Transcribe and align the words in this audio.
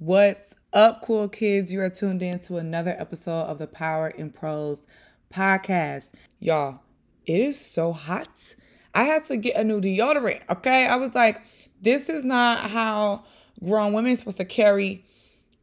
What's 0.00 0.54
up, 0.72 1.02
cool 1.02 1.28
kids? 1.28 1.72
You 1.72 1.80
are 1.80 1.90
tuned 1.90 2.22
in 2.22 2.38
to 2.42 2.58
another 2.58 2.94
episode 3.00 3.46
of 3.46 3.58
the 3.58 3.66
Power 3.66 4.06
in 4.06 4.30
Prose 4.30 4.86
podcast. 5.34 6.12
Y'all, 6.38 6.82
it 7.26 7.40
is 7.40 7.58
so 7.58 7.92
hot. 7.92 8.54
I 8.94 9.02
had 9.02 9.24
to 9.24 9.36
get 9.36 9.56
a 9.56 9.64
new 9.64 9.80
deodorant, 9.80 10.42
okay? 10.48 10.86
I 10.86 10.94
was 10.94 11.16
like, 11.16 11.42
this 11.82 12.08
is 12.08 12.24
not 12.24 12.70
how 12.70 13.24
grown 13.60 13.92
women 13.92 14.16
supposed 14.16 14.36
to 14.36 14.44
carry 14.44 15.04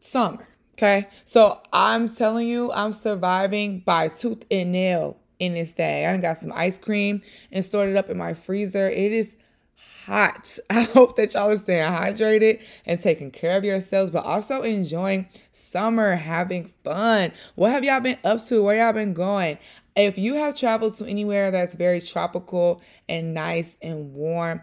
summer, 0.02 0.50
okay? 0.74 1.08
So 1.24 1.62
I'm 1.72 2.10
telling 2.10 2.50
you, 2.50 2.74
I'm 2.74 2.92
surviving 2.92 3.84
by 3.86 4.10
tooth 4.10 4.44
and 4.52 4.74
nail 4.74 5.16
in 5.40 5.54
this 5.54 5.72
day. 5.72 6.08
I 6.08 6.18
got 6.18 6.40
some 6.40 6.52
ice 6.52 6.78
cream 6.78 7.22
and 7.54 7.64
stored 7.64 7.88
it 7.88 7.96
up 7.96 8.10
in 8.10 8.18
my 8.18 8.34
freezer. 8.34 8.90
It 8.90 9.14
is 9.14 9.38
hot. 10.06 10.58
I 10.70 10.84
hope 10.84 11.16
that 11.18 11.34
y'all 11.34 11.50
are 11.50 11.58
staying 11.58 11.92
hydrated 11.92 12.62
and 12.86 13.02
taking 13.02 13.32
care 13.32 13.58
of 13.58 13.64
yourselves, 13.64 14.12
but 14.12 14.26
also 14.26 14.62
enjoying 14.62 15.28
summer, 15.52 16.16
having 16.16 16.66
fun. 16.84 17.32
What 17.56 17.72
have 17.72 17.84
y'all 17.84 18.00
been 18.00 18.20
up 18.24 18.44
to? 18.46 18.64
Where 18.64 18.78
y'all 18.78 18.94
been 18.94 19.14
going? 19.14 19.58
If 19.96 20.18
you 20.18 20.36
have 20.36 20.56
traveled 20.56 20.96
to 20.98 21.06
anywhere 21.06 21.52
that's 21.52 21.76
very 21.76 22.02
tropical 22.02 22.82
and 23.08 23.34
nice 23.34 23.78
and 23.82 24.14
warm, 24.14 24.62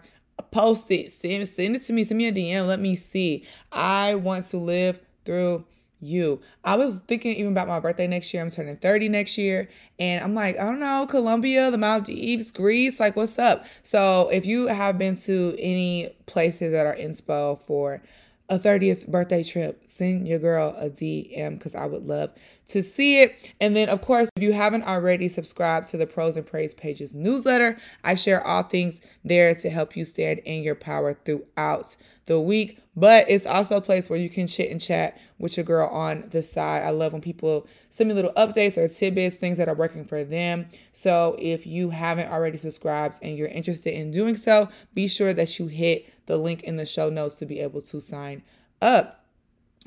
post 0.51 0.91
it. 0.91 1.11
Send, 1.11 1.47
send 1.49 1.77
it 1.77 1.85
to 1.87 1.93
me. 1.93 2.05
Send 2.05 2.19
me 2.19 2.29
a 2.29 2.33
DM. 2.33 2.67
Let 2.67 2.81
me 2.81 2.95
see. 2.95 3.45
I 3.71 4.15
want 4.17 4.47
to 4.49 4.59
live 4.59 5.01
through 5.25 5.65
you. 6.03 6.41
I 6.65 6.77
was 6.77 7.01
thinking 7.07 7.37
even 7.37 7.53
about 7.53 7.69
my 7.69 7.81
birthday 7.81 8.07
next 8.07 8.35
year. 8.35 8.43
I'm 8.43 8.51
turning 8.51 8.77
30 8.77 9.09
next 9.09 9.39
year. 9.39 9.69
And 9.99 10.23
I'm 10.23 10.35
like, 10.35 10.59
I 10.59 10.65
don't 10.65 10.81
know, 10.81 11.07
Colombia, 11.09 11.71
the 11.71 11.79
Maldives, 11.79 12.51
Greece, 12.51 12.99
like, 12.99 13.17
what's 13.17 13.39
up? 13.39 13.65
So 13.83 14.29
if 14.29 14.45
you 14.45 14.67
have 14.67 14.99
been 14.99 15.17
to 15.19 15.57
any 15.59 16.15
places 16.27 16.73
that 16.73 16.87
are 16.87 16.97
inspo 16.97 17.63
for 17.63 18.03
a 18.49 18.59
30th 18.59 19.09
birthday 19.09 19.43
trip, 19.43 19.83
send 19.87 20.29
your 20.29 20.39
girl 20.39 20.75
a 20.79 20.91
DM 20.91 21.59
because 21.59 21.75
I 21.75 21.87
would 21.87 22.05
love 22.05 22.31
to 22.69 22.83
see 22.83 23.23
it. 23.23 23.53
And 23.61 23.75
then, 23.75 23.89
of 23.89 24.03
course, 24.03 24.29
if 24.37 24.43
you 24.43 24.53
haven't 24.53 24.83
already 24.83 25.29
subscribed 25.29 25.89
to 25.89 25.97
the 25.97 26.07
Prose 26.07 26.37
and 26.37 26.47
Praise 26.47 26.75
Pages 26.75 27.15
newsletter, 27.15 27.79
I 28.05 28.15
share 28.15 28.47
all 28.47 28.63
things 28.63 29.01
there 29.25 29.55
to 29.55 29.71
help 29.71 29.97
you 29.97 30.05
stand 30.05 30.41
in 30.41 30.63
your 30.63 30.75
power 30.75 31.15
throughout 31.15 31.97
the 32.27 32.41
week. 32.41 32.79
But 32.95 33.25
it's 33.29 33.47
also 33.47 33.79
a 33.79 33.81
place 33.81 34.11
where 34.11 34.19
you 34.19 34.29
can 34.29 34.47
chit 34.47 34.71
and 34.71 34.81
chat 34.81 35.19
with 35.39 35.57
your 35.57 35.65
girl 35.65 35.89
on 35.89 36.29
the 36.31 36.43
side. 36.43 36.83
I 36.83 36.91
love 36.91 37.13
when 37.13 37.23
people 37.23 37.67
send 37.89 38.09
me 38.09 38.15
little 38.15 38.35
updates 38.35 38.77
or 38.77 38.87
tidbits, 38.87 39.37
things 39.37 39.57
that 39.57 39.69
are 39.69 39.75
working 39.75 40.05
for 40.05 40.23
them. 40.23 40.69
So 40.93 41.37
if 41.39 41.67
you 41.67 41.89
haven't 41.89 42.31
already 42.31 42.59
subscribed 42.59 43.19
and 43.23 43.37
you're 43.37 43.49
interested 43.49 43.95
in 43.95 44.11
doing 44.11 44.37
so, 44.37 44.69
be 44.95 45.09
sure 45.09 45.33
that 45.33 45.59
you 45.59 45.69
hit 45.69 46.22
the 46.33 46.39
link 46.39 46.63
in 46.63 46.77
the 46.77 46.87
show 46.87 47.11
notes 47.11 47.35
to 47.35 47.47
be 47.47 47.61
able 47.61 47.83
to 47.83 48.01
sign 48.01 48.43
up. 48.81 49.27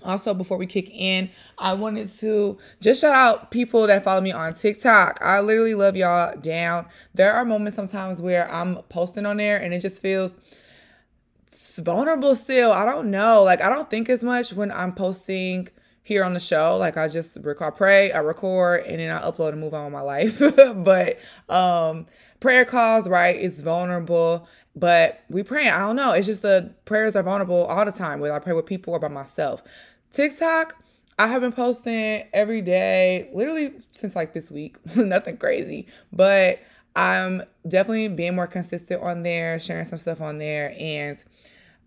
Also, 0.03 0.33
before 0.33 0.57
we 0.57 0.67
kick 0.67 0.91
in, 0.91 1.31
I 1.57 1.73
wanted 1.73 2.07
to 2.19 2.59
just 2.81 3.01
shout 3.01 3.15
out 3.15 3.49
people 3.49 3.87
that 3.87 4.03
follow 4.03 4.21
me 4.21 4.31
on 4.31 4.53
TikTok. 4.53 5.19
I 5.23 5.39
literally 5.39 5.73
love 5.73 5.95
y'all 5.95 6.37
down. 6.37 6.85
There 7.15 7.33
are 7.33 7.45
moments 7.45 7.75
sometimes 7.75 8.21
where 8.21 8.51
I'm 8.53 8.75
posting 8.89 9.25
on 9.25 9.37
there 9.37 9.57
and 9.57 9.73
it 9.73 9.79
just 9.79 10.01
feels 10.01 10.37
vulnerable 11.77 12.35
still. 12.35 12.71
I 12.71 12.85
don't 12.85 13.09
know. 13.09 13.41
Like, 13.41 13.61
I 13.61 13.69
don't 13.69 13.89
think 13.89 14.07
as 14.07 14.23
much 14.23 14.53
when 14.53 14.71
I'm 14.71 14.93
posting 14.93 15.69
here 16.05 16.23
on 16.23 16.33
the 16.33 16.39
show. 16.39 16.77
Like, 16.77 16.95
I 16.95 17.09
just 17.09 17.37
record, 17.41 17.75
pray, 17.75 18.13
I 18.13 18.19
record, 18.19 18.85
and 18.85 18.99
then 18.99 19.11
I 19.11 19.19
upload 19.29 19.49
and 19.49 19.59
move 19.59 19.73
on 19.73 19.83
with 19.83 19.93
my 19.93 20.01
life. 20.01 20.41
but, 20.77 21.19
um, 21.53 22.05
prayer 22.39 22.63
calls, 22.63 23.09
right? 23.09 23.35
It's 23.35 23.61
vulnerable 23.61 24.47
but 24.75 25.23
we 25.29 25.43
pray. 25.43 25.69
I 25.69 25.79
don't 25.79 25.95
know. 25.95 26.11
It's 26.11 26.25
just 26.25 26.41
the 26.41 26.73
prayers 26.83 27.15
are 27.15 27.23
vulnerable 27.23 27.65
all 27.65 27.85
the 27.85 27.91
time, 27.91 28.19
whether 28.19 28.33
I 28.33 28.39
pray 28.39 28.53
with 28.53 28.65
people 28.65 28.93
or 28.93 28.99
by 28.99 29.07
myself. 29.07 29.63
TikTok, 30.11 30.75
I 31.17 31.27
have 31.27 31.41
been 31.41 31.53
posting 31.53 32.27
every 32.33 32.61
day, 32.61 33.29
literally 33.33 33.73
since 33.89 34.15
like 34.15 34.33
this 34.33 34.51
week. 34.51 34.77
Nothing 34.95 35.37
crazy, 35.37 35.87
but 36.11 36.59
I'm 36.95 37.43
definitely 37.67 38.09
being 38.09 38.35
more 38.35 38.47
consistent 38.47 39.01
on 39.01 39.23
there, 39.23 39.57
sharing 39.59 39.85
some 39.85 39.99
stuff 39.99 40.19
on 40.19 40.39
there, 40.39 40.75
and 40.77 41.23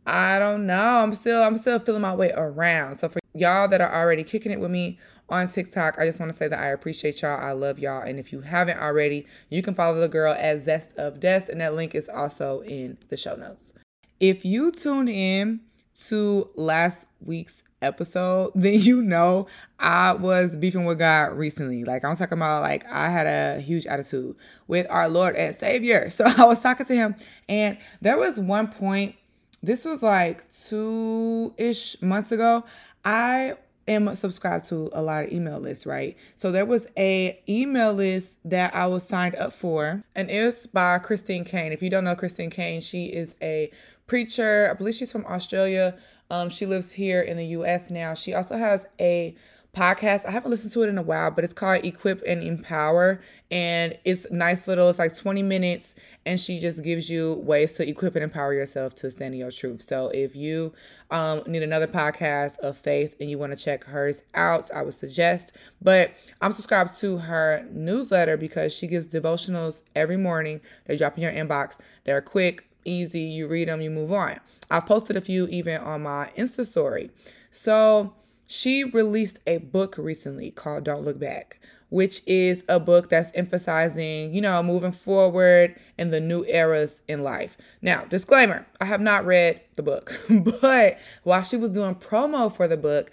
I 0.07 0.39
don't 0.39 0.67
know. 0.67 1.03
I'm 1.03 1.13
still 1.13 1.43
I'm 1.43 1.59
still 1.59 1.79
feeling 1.79 2.03
my 2.03 2.15
way 2.15 2.33
around. 2.35 2.99
So 2.99 3.11
for 3.11 3.21
y'all 3.39 3.69
that 3.69 3.81
are 3.81 3.95
already 3.95 4.25
kicking 4.25 4.53
it 4.53 4.61
with 4.61 4.71
me 4.71 4.99
on 5.29 5.49
TikTok. 5.49 5.99
I 5.99 6.07
just 6.07 6.21
want 6.21 6.33
to 6.33 6.39
say 6.39 6.49
that 6.49 6.59
I 6.59 6.69
appreciate 6.69 7.23
y'all. 7.23 7.39
I 7.39 7.53
love 7.53 7.79
y'all. 7.79 8.03
And 8.03 8.19
if 8.19 8.33
you 8.33 8.41
haven't 8.41 8.79
already, 8.79 9.27
you 9.51 9.63
can 9.63 9.75
follow 9.75 10.01
the 10.01 10.09
girl 10.09 10.35
at 10.35 10.61
Zest 10.61 10.97
of 10.97 11.21
Death, 11.21 11.49
and 11.49 11.61
that 11.61 11.75
link 11.75 11.95
is 11.95 12.09
also 12.09 12.61
in 12.61 12.99
the 13.09 13.17
show 13.17 13.37
notes. 13.37 13.73
If 14.21 14.45
you 14.45 14.73
tuned 14.73 15.09
in 15.09 15.61
to 16.07 16.51
last 16.57 17.07
week's 17.21 17.63
episode, 17.83 18.53
then 18.55 18.81
you 18.81 19.03
know 19.03 19.47
I 19.79 20.13
was 20.13 20.57
beefing 20.57 20.85
with 20.85 20.99
God 20.99 21.37
recently. 21.37 21.85
Like 21.85 22.05
I 22.05 22.09
was 22.09 22.19
talking 22.19 22.39
about 22.39 22.63
like 22.63 22.91
I 22.91 23.09
had 23.09 23.27
a 23.27 23.61
huge 23.61 23.87
attitude 23.87 24.37
with 24.67 24.87
our 24.91 25.09
Lord 25.09 25.37
and 25.37 25.55
Savior. 25.55 26.09
So 26.19 26.25
I 26.25 26.45
was 26.47 26.61
talking 26.61 26.87
to 26.87 26.95
him 26.95 27.15
and 27.49 27.79
there 28.01 28.19
was 28.19 28.41
one 28.41 28.69
point, 28.69 29.15
this 29.63 29.85
was 29.85 30.03
like 30.03 30.51
two-ish 30.53 32.01
months 32.03 32.33
ago. 32.33 32.65
I 33.05 33.55
am 33.89 34.15
subscribed 34.15 34.67
to 34.67 34.91
a 34.93 35.03
lot 35.03 35.25
of 35.25 35.33
email 35.33 35.59
lists, 35.59 35.87
right? 35.87 36.17
So 36.37 36.53
there 36.53 36.67
was 36.67 36.87
a 36.97 37.41
email 37.49 37.93
list 37.93 38.39
that 38.45 38.75
I 38.75 38.87
was 38.87 39.03
signed 39.03 39.35
up 39.37 39.53
for, 39.53 40.05
and 40.15 40.31
it's 40.31 40.67
by 40.67 40.99
Christine 40.99 41.45
Caine. 41.45 41.73
If 41.73 41.83
you 41.83 41.91
don't 41.91 42.05
know 42.05 42.15
Christine 42.15 42.51
Caine, 42.51 42.81
she 42.81 43.07
is 43.07 43.35
a 43.41 43.71
preacher. 44.07 44.69
I 44.71 44.75
believe 44.75 44.95
she's 44.95 45.11
from 45.11 45.27
Australia. 45.27 45.97
Um, 46.31 46.51
she 46.51 46.67
lives 46.67 46.93
here 46.93 47.23
in 47.23 47.39
the 47.39 47.47
U.S. 47.47 47.91
now. 47.91 48.15
She 48.15 48.35
also 48.35 48.57
has 48.57 48.87
a 49.01 49.35
podcast. 49.79 50.27
I 50.27 50.33
haven't 50.33 50.51
listened 50.51 50.73
to 50.73 50.83
it 50.83 50.89
in 50.89 50.99
a 50.99 51.03
while, 51.03 51.31
but 51.31 51.45
it's 51.45 51.53
called 51.53 51.85
Equip 51.85 52.23
and 52.27 52.43
Empower. 52.43 53.21
And 53.51 53.97
it's 54.05 54.29
nice 54.31 54.67
little, 54.67 54.91
it's 54.91 54.99
like 54.99 55.17
20 55.17 55.43
minutes. 55.43 55.95
And 56.27 56.41
she 56.41 56.59
just 56.59 56.83
gives 56.83 57.09
you 57.09 57.35
ways 57.35 57.75
to 57.75 57.89
equip 57.89 58.17
and 58.17 58.25
empower 58.25 58.53
yourself 58.53 58.97
to 58.97 59.11
stand 59.11 59.35
in 59.35 59.41
your 59.41 59.53
truth. 59.53 59.83
So 59.83 60.09
if 60.09 60.35
you 60.35 60.73
um, 61.13 61.43
need 61.47 61.63
another 61.63 61.87
podcast 61.87 62.59
of 62.59 62.77
faith 62.77 63.15
and 63.21 63.31
you 63.31 63.39
want 63.39 63.53
to 63.53 63.59
check 63.59 63.85
hers 63.85 64.25
out, 64.35 64.69
I 64.75 64.83
would 64.83 64.95
suggest. 64.95 65.57
But 65.81 66.13
I'm 66.41 66.51
subscribed 66.51 66.99
to 66.99 67.19
her 67.19 67.65
newsletter 67.71 68.37
because 68.37 68.75
she 68.75 68.89
gives 68.89 69.07
devotionals 69.07 69.85
every 69.95 70.17
morning. 70.17 70.61
They 70.87 70.97
drop 70.97 71.17
in 71.17 71.23
your 71.23 71.33
inbox. 71.33 71.79
They're 72.05 72.21
quick, 72.21 72.69
easy. 72.85 73.21
You 73.21 73.47
read 73.47 73.69
them, 73.69 73.81
you 73.81 73.91
move 73.91 74.13
on. 74.13 74.41
I've 74.71 74.87
posted 74.87 75.17
a 75.17 75.21
few 75.21 75.47
even 75.47 75.79
on 75.79 76.03
my 76.03 76.33
Insta 76.37 76.67
story. 76.67 77.11
So, 77.51 78.15
she 78.49 78.83
released 78.83 79.41
a 79.47 79.59
book 79.59 79.97
recently 79.99 80.51
called 80.51 80.83
Don't 80.83 81.05
Look 81.05 81.19
Back, 81.19 81.61
which 81.91 82.23
is 82.27 82.65
a 82.67 82.81
book 82.81 83.11
that's 83.11 83.31
emphasizing, 83.35 84.35
you 84.35 84.41
know, 84.41 84.63
moving 84.63 84.91
forward 84.91 85.77
in 85.99 86.11
the 86.11 86.19
new 86.19 86.45
eras 86.47 87.03
in 87.07 87.23
life. 87.23 87.59
Now, 87.83 88.07
disclaimer 88.07 88.67
I 88.81 88.87
have 88.87 89.03
not 89.03 89.27
read 89.27 89.61
the 89.77 89.83
book, 89.83 90.19
but 90.61 90.99
while 91.25 91.43
she 91.43 91.59
was 91.59 91.71
doing 91.73 91.95
promo 91.95 92.51
for 92.51 92.67
the 92.67 92.79
book, 92.79 93.11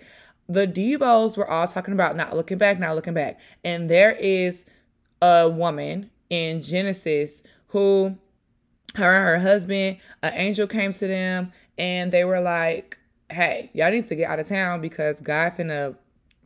the 0.47 0.65
Devos 0.65 1.35
were 1.35 1.49
all 1.49 1.67
talking 1.67 1.93
about 1.93 2.15
not 2.15 2.33
looking 2.33 2.57
back, 2.57 2.79
not 2.79 2.95
looking 2.95 3.13
back. 3.13 3.37
And 3.65 3.89
there 3.89 4.13
is 4.13 4.63
a 5.21 5.49
woman 5.49 6.11
in 6.29 6.61
Genesis 6.61 7.43
who, 7.67 8.17
her 8.95 9.15
and 9.17 9.25
her 9.25 9.39
husband, 9.39 9.97
an 10.23 10.31
angel 10.33 10.65
came 10.65 10.93
to 10.93 11.07
them 11.07 11.51
and 11.77 12.13
they 12.13 12.23
were 12.23 12.39
like, 12.39 12.99
hey, 13.29 13.69
y'all 13.73 13.91
need 13.91 14.07
to 14.07 14.15
get 14.15 14.29
out 14.29 14.39
of 14.39 14.47
town 14.47 14.81
because 14.81 15.19
God 15.19 15.53
finna 15.53 15.95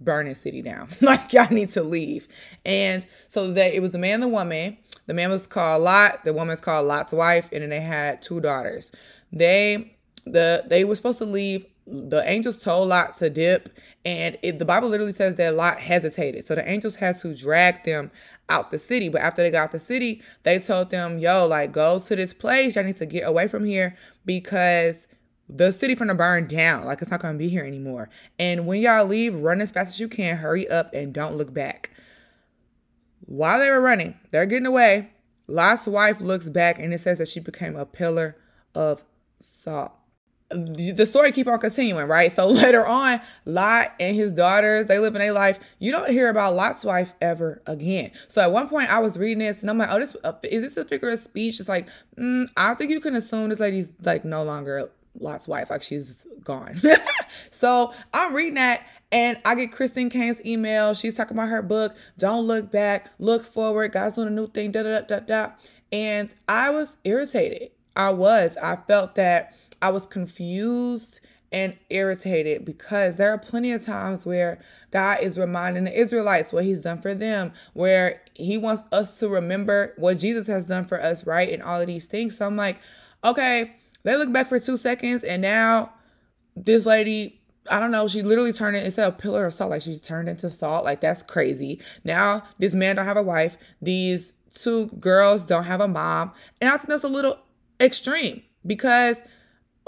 burn 0.01 0.27
his 0.27 0.39
city 0.39 0.61
down. 0.61 0.89
like 1.01 1.33
y'all 1.33 1.51
need 1.53 1.69
to 1.69 1.83
leave. 1.83 2.27
And 2.65 3.05
so 3.27 3.51
they 3.51 3.73
it 3.73 3.81
was 3.81 3.91
the 3.91 3.97
man 3.97 4.15
and 4.15 4.23
the 4.23 4.27
woman. 4.27 4.77
The 5.05 5.13
man 5.15 5.31
was 5.31 5.47
called 5.47 5.81
Lot, 5.81 6.23
the 6.23 6.33
woman's 6.33 6.59
called 6.59 6.85
Lot's 6.85 7.13
wife, 7.13 7.49
and 7.51 7.63
then 7.63 7.71
they 7.71 7.81
had 7.81 8.21
two 8.21 8.39
daughters. 8.39 8.91
They 9.31 9.95
the 10.25 10.63
they 10.67 10.83
were 10.83 10.95
supposed 10.95 11.17
to 11.19 11.25
leave. 11.25 11.65
The 11.87 12.21
angels 12.29 12.57
told 12.57 12.89
Lot 12.89 13.17
to 13.17 13.31
dip, 13.31 13.69
and 14.05 14.37
it, 14.43 14.59
the 14.59 14.65
Bible 14.65 14.89
literally 14.89 15.11
says 15.11 15.37
that 15.37 15.55
Lot 15.55 15.79
hesitated. 15.79 16.45
So 16.45 16.53
the 16.53 16.69
angels 16.69 16.95
had 16.97 17.17
to 17.21 17.33
drag 17.33 17.83
them 17.83 18.11
out 18.47 18.69
the 18.69 18.77
city. 18.77 19.09
But 19.09 19.21
after 19.21 19.41
they 19.41 19.49
got 19.49 19.71
the 19.71 19.79
city, 19.79 20.21
they 20.43 20.59
told 20.59 20.91
them, 20.91 21.17
"Yo, 21.17 21.47
like 21.47 21.71
go 21.71 21.97
to 21.97 22.15
this 22.15 22.35
place. 22.35 22.75
Y'all 22.75 22.85
need 22.85 22.97
to 22.97 23.07
get 23.07 23.27
away 23.27 23.47
from 23.47 23.65
here 23.65 23.97
because 24.25 25.07
the 25.49 25.71
city 25.71 25.95
from 25.95 26.07
the 26.07 26.15
burn 26.15 26.47
down. 26.47 26.85
Like 26.85 27.01
it's 27.01 27.11
not 27.11 27.21
gonna 27.21 27.37
be 27.37 27.49
here 27.49 27.63
anymore. 27.63 28.09
And 28.37 28.67
when 28.67 28.81
y'all 28.81 29.05
leave, 29.05 29.33
run 29.35 29.61
as 29.61 29.71
fast 29.71 29.95
as 29.95 29.99
you 29.99 30.07
can, 30.07 30.37
hurry 30.37 30.69
up 30.69 30.93
and 30.93 31.11
don't 31.13 31.35
look 31.35 31.53
back. 31.53 31.89
While 33.25 33.59
they 33.59 33.69
were 33.69 33.81
running, 33.81 34.17
they're 34.31 34.45
getting 34.45 34.67
away. 34.67 35.11
Lot's 35.47 35.87
wife 35.87 36.21
looks 36.21 36.47
back 36.47 36.79
and 36.79 36.93
it 36.93 36.99
says 36.99 37.17
that 37.17 37.27
she 37.27 37.39
became 37.39 37.75
a 37.75 37.85
pillar 37.85 38.37
of 38.75 39.03
salt. 39.39 39.93
The 40.51 41.05
story 41.05 41.31
keep 41.31 41.47
on 41.47 41.59
continuing, 41.59 42.07
right? 42.07 42.31
So 42.31 42.47
later 42.47 42.85
on, 42.85 43.21
Lot 43.45 43.93
and 43.99 44.15
his 44.15 44.33
daughters, 44.33 44.87
they 44.87 44.97
live 44.97 45.15
in 45.15 45.21
a 45.21 45.31
life. 45.31 45.59
You 45.79 45.91
don't 45.91 46.09
hear 46.09 46.29
about 46.29 46.55
Lot's 46.55 46.83
wife 46.83 47.13
ever 47.21 47.61
again. 47.67 48.11
So 48.27 48.41
at 48.41 48.51
one 48.51 48.67
point, 48.67 48.91
I 48.91 48.99
was 48.99 49.17
reading 49.17 49.39
this 49.39 49.61
and 49.61 49.69
I'm 49.69 49.77
like, 49.77 49.89
oh, 49.91 49.99
this 49.99 50.15
uh, 50.23 50.33
is 50.43 50.63
this 50.63 50.77
a 50.77 50.85
figure 50.85 51.09
of 51.09 51.19
speech? 51.19 51.59
It's 51.59 51.69
like, 51.69 51.87
mm, 52.17 52.47
I 52.57 52.73
think 52.75 52.91
you 52.91 52.99
can 52.99 53.15
assume 53.15 53.49
this 53.49 53.59
lady's 53.59 53.91
like 54.01 54.25
no 54.25 54.43
longer 54.43 54.91
Lot's 55.19 55.47
wife, 55.47 55.69
like 55.69 55.83
she's 55.83 56.25
gone. 56.43 56.75
So 57.51 57.93
I'm 58.13 58.33
reading 58.33 58.55
that 58.55 58.87
and 59.11 59.39
I 59.45 59.55
get 59.55 59.71
Christine 59.71 60.09
Caine's 60.09 60.43
email. 60.45 60.93
She's 60.93 61.15
talking 61.15 61.35
about 61.37 61.49
her 61.49 61.61
book, 61.61 61.95
Don't 62.17 62.45
Look 62.45 62.71
Back, 62.71 63.11
Look 63.19 63.43
Forward, 63.43 63.91
God's 63.91 64.15
doing 64.15 64.27
a 64.27 64.31
new 64.31 64.47
thing, 64.47 64.71
da 64.71 64.83
da 64.83 65.01
da 65.01 65.01
da 65.01 65.19
da. 65.19 65.51
And 65.91 66.33
I 66.47 66.69
was 66.69 66.97
irritated. 67.03 67.71
I 67.95 68.11
was. 68.11 68.55
I 68.57 68.75
felt 68.75 69.15
that 69.15 69.55
I 69.81 69.89
was 69.89 70.05
confused 70.05 71.21
and 71.51 71.75
irritated 71.89 72.63
because 72.63 73.17
there 73.17 73.31
are 73.33 73.37
plenty 73.37 73.71
of 73.71 73.83
times 73.83 74.25
where 74.25 74.59
God 74.91 75.19
is 75.21 75.37
reminding 75.37 75.85
the 75.85 75.99
Israelites 75.99 76.53
what 76.53 76.63
he's 76.63 76.83
done 76.83 77.01
for 77.01 77.15
them, 77.15 77.53
where 77.73 78.21
he 78.35 78.57
wants 78.57 78.83
us 78.91 79.17
to 79.19 79.27
remember 79.27 79.93
what 79.97 80.19
Jesus 80.19 80.45
has 80.47 80.67
done 80.67 80.85
for 80.85 81.01
us, 81.01 81.25
right? 81.25 81.51
And 81.51 81.63
all 81.63 81.81
of 81.81 81.87
these 81.87 82.05
things. 82.05 82.37
So 82.37 82.45
I'm 82.45 82.55
like, 82.55 82.79
okay, 83.23 83.75
they 84.03 84.15
look 84.15 84.31
back 84.31 84.47
for 84.47 84.59
two 84.59 84.77
seconds 84.77 85.23
and 85.23 85.41
now 85.41 85.91
this 86.55 86.85
lady, 86.85 87.39
I 87.69 87.79
don't 87.79 87.91
know, 87.91 88.07
she 88.07 88.21
literally 88.21 88.53
turned 88.53 88.75
it 88.75 88.83
instead 88.83 89.07
of 89.07 89.17
pillar 89.17 89.45
of 89.45 89.53
salt, 89.53 89.71
like 89.71 89.81
she 89.81 89.97
turned 89.97 90.29
into 90.29 90.49
salt. 90.49 90.83
Like 90.83 91.01
that's 91.01 91.23
crazy. 91.23 91.81
Now 92.03 92.43
this 92.57 92.73
man 92.75 92.95
don't 92.95 93.05
have 93.05 93.17
a 93.17 93.23
wife. 93.23 93.57
These 93.81 94.33
two 94.53 94.87
girls 94.99 95.45
don't 95.45 95.63
have 95.63 95.81
a 95.81 95.87
mom. 95.87 96.33
And 96.61 96.69
I 96.69 96.77
think 96.77 96.89
that's 96.89 97.03
a 97.03 97.09
little 97.09 97.39
extreme 97.79 98.41
because 98.65 99.23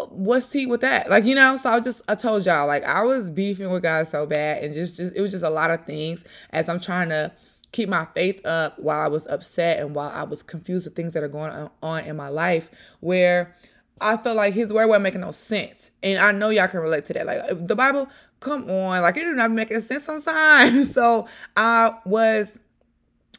what's 0.10 0.52
he 0.52 0.66
with 0.66 0.82
that? 0.82 1.10
Like, 1.10 1.26
you 1.26 1.36
know, 1.36 1.58
so 1.58 1.72
I 1.72 1.80
just 1.80 2.02
I 2.08 2.16
told 2.16 2.46
y'all, 2.46 2.68
like 2.68 2.84
I 2.84 3.04
was 3.04 3.30
beefing 3.30 3.70
with 3.70 3.84
God 3.84 4.08
so 4.08 4.26
bad 4.26 4.64
and 4.64 4.74
just 4.74 4.96
just 4.96 5.16
it 5.16 5.22
was 5.22 5.32
just 5.32 5.44
a 5.44 5.50
lot 5.50 5.72
of 5.72 5.86
things 5.86 6.24
as 6.52 6.70
I'm 6.70 6.80
trying 6.80 7.10
to 7.10 7.32
keep 7.72 7.88
my 7.88 8.06
faith 8.14 8.46
up 8.46 8.78
while 8.80 9.00
I 9.00 9.08
was 9.08 9.26
upset 9.28 9.80
and 9.80 9.96
while 9.96 10.10
I 10.10 10.24
was 10.24 10.44
confused 10.44 10.86
with 10.86 10.96
things 10.96 11.14
that 11.14 11.24
are 11.24 11.30
going 11.30 11.70
on 11.82 12.04
in 12.04 12.18
my 12.18 12.28
life 12.28 12.70
where 13.00 13.56
I 14.00 14.18
felt 14.18 14.38
like 14.38 14.54
his 14.54 14.72
word 14.72 14.88
wasn't 14.88 15.04
making 15.04 15.22
no 15.22 15.32
sense. 15.32 15.92
And 16.02 16.18
I 16.20 16.32
know 16.32 16.50
y'all 16.50 16.68
can 16.68 16.80
relate 16.80 17.06
to 17.06 17.14
that. 17.14 17.26
Like 17.26 17.68
the 17.68 17.76
Bible, 17.76 18.08
come 18.40 18.70
on, 18.70 19.02
like 19.02 19.18
it 19.18 19.26
did 19.26 19.36
not 19.36 19.52
make 19.52 19.70
sense 19.70 20.04
sometimes. 20.04 20.94
So 21.02 21.28
I 21.56 21.96
was 22.06 22.60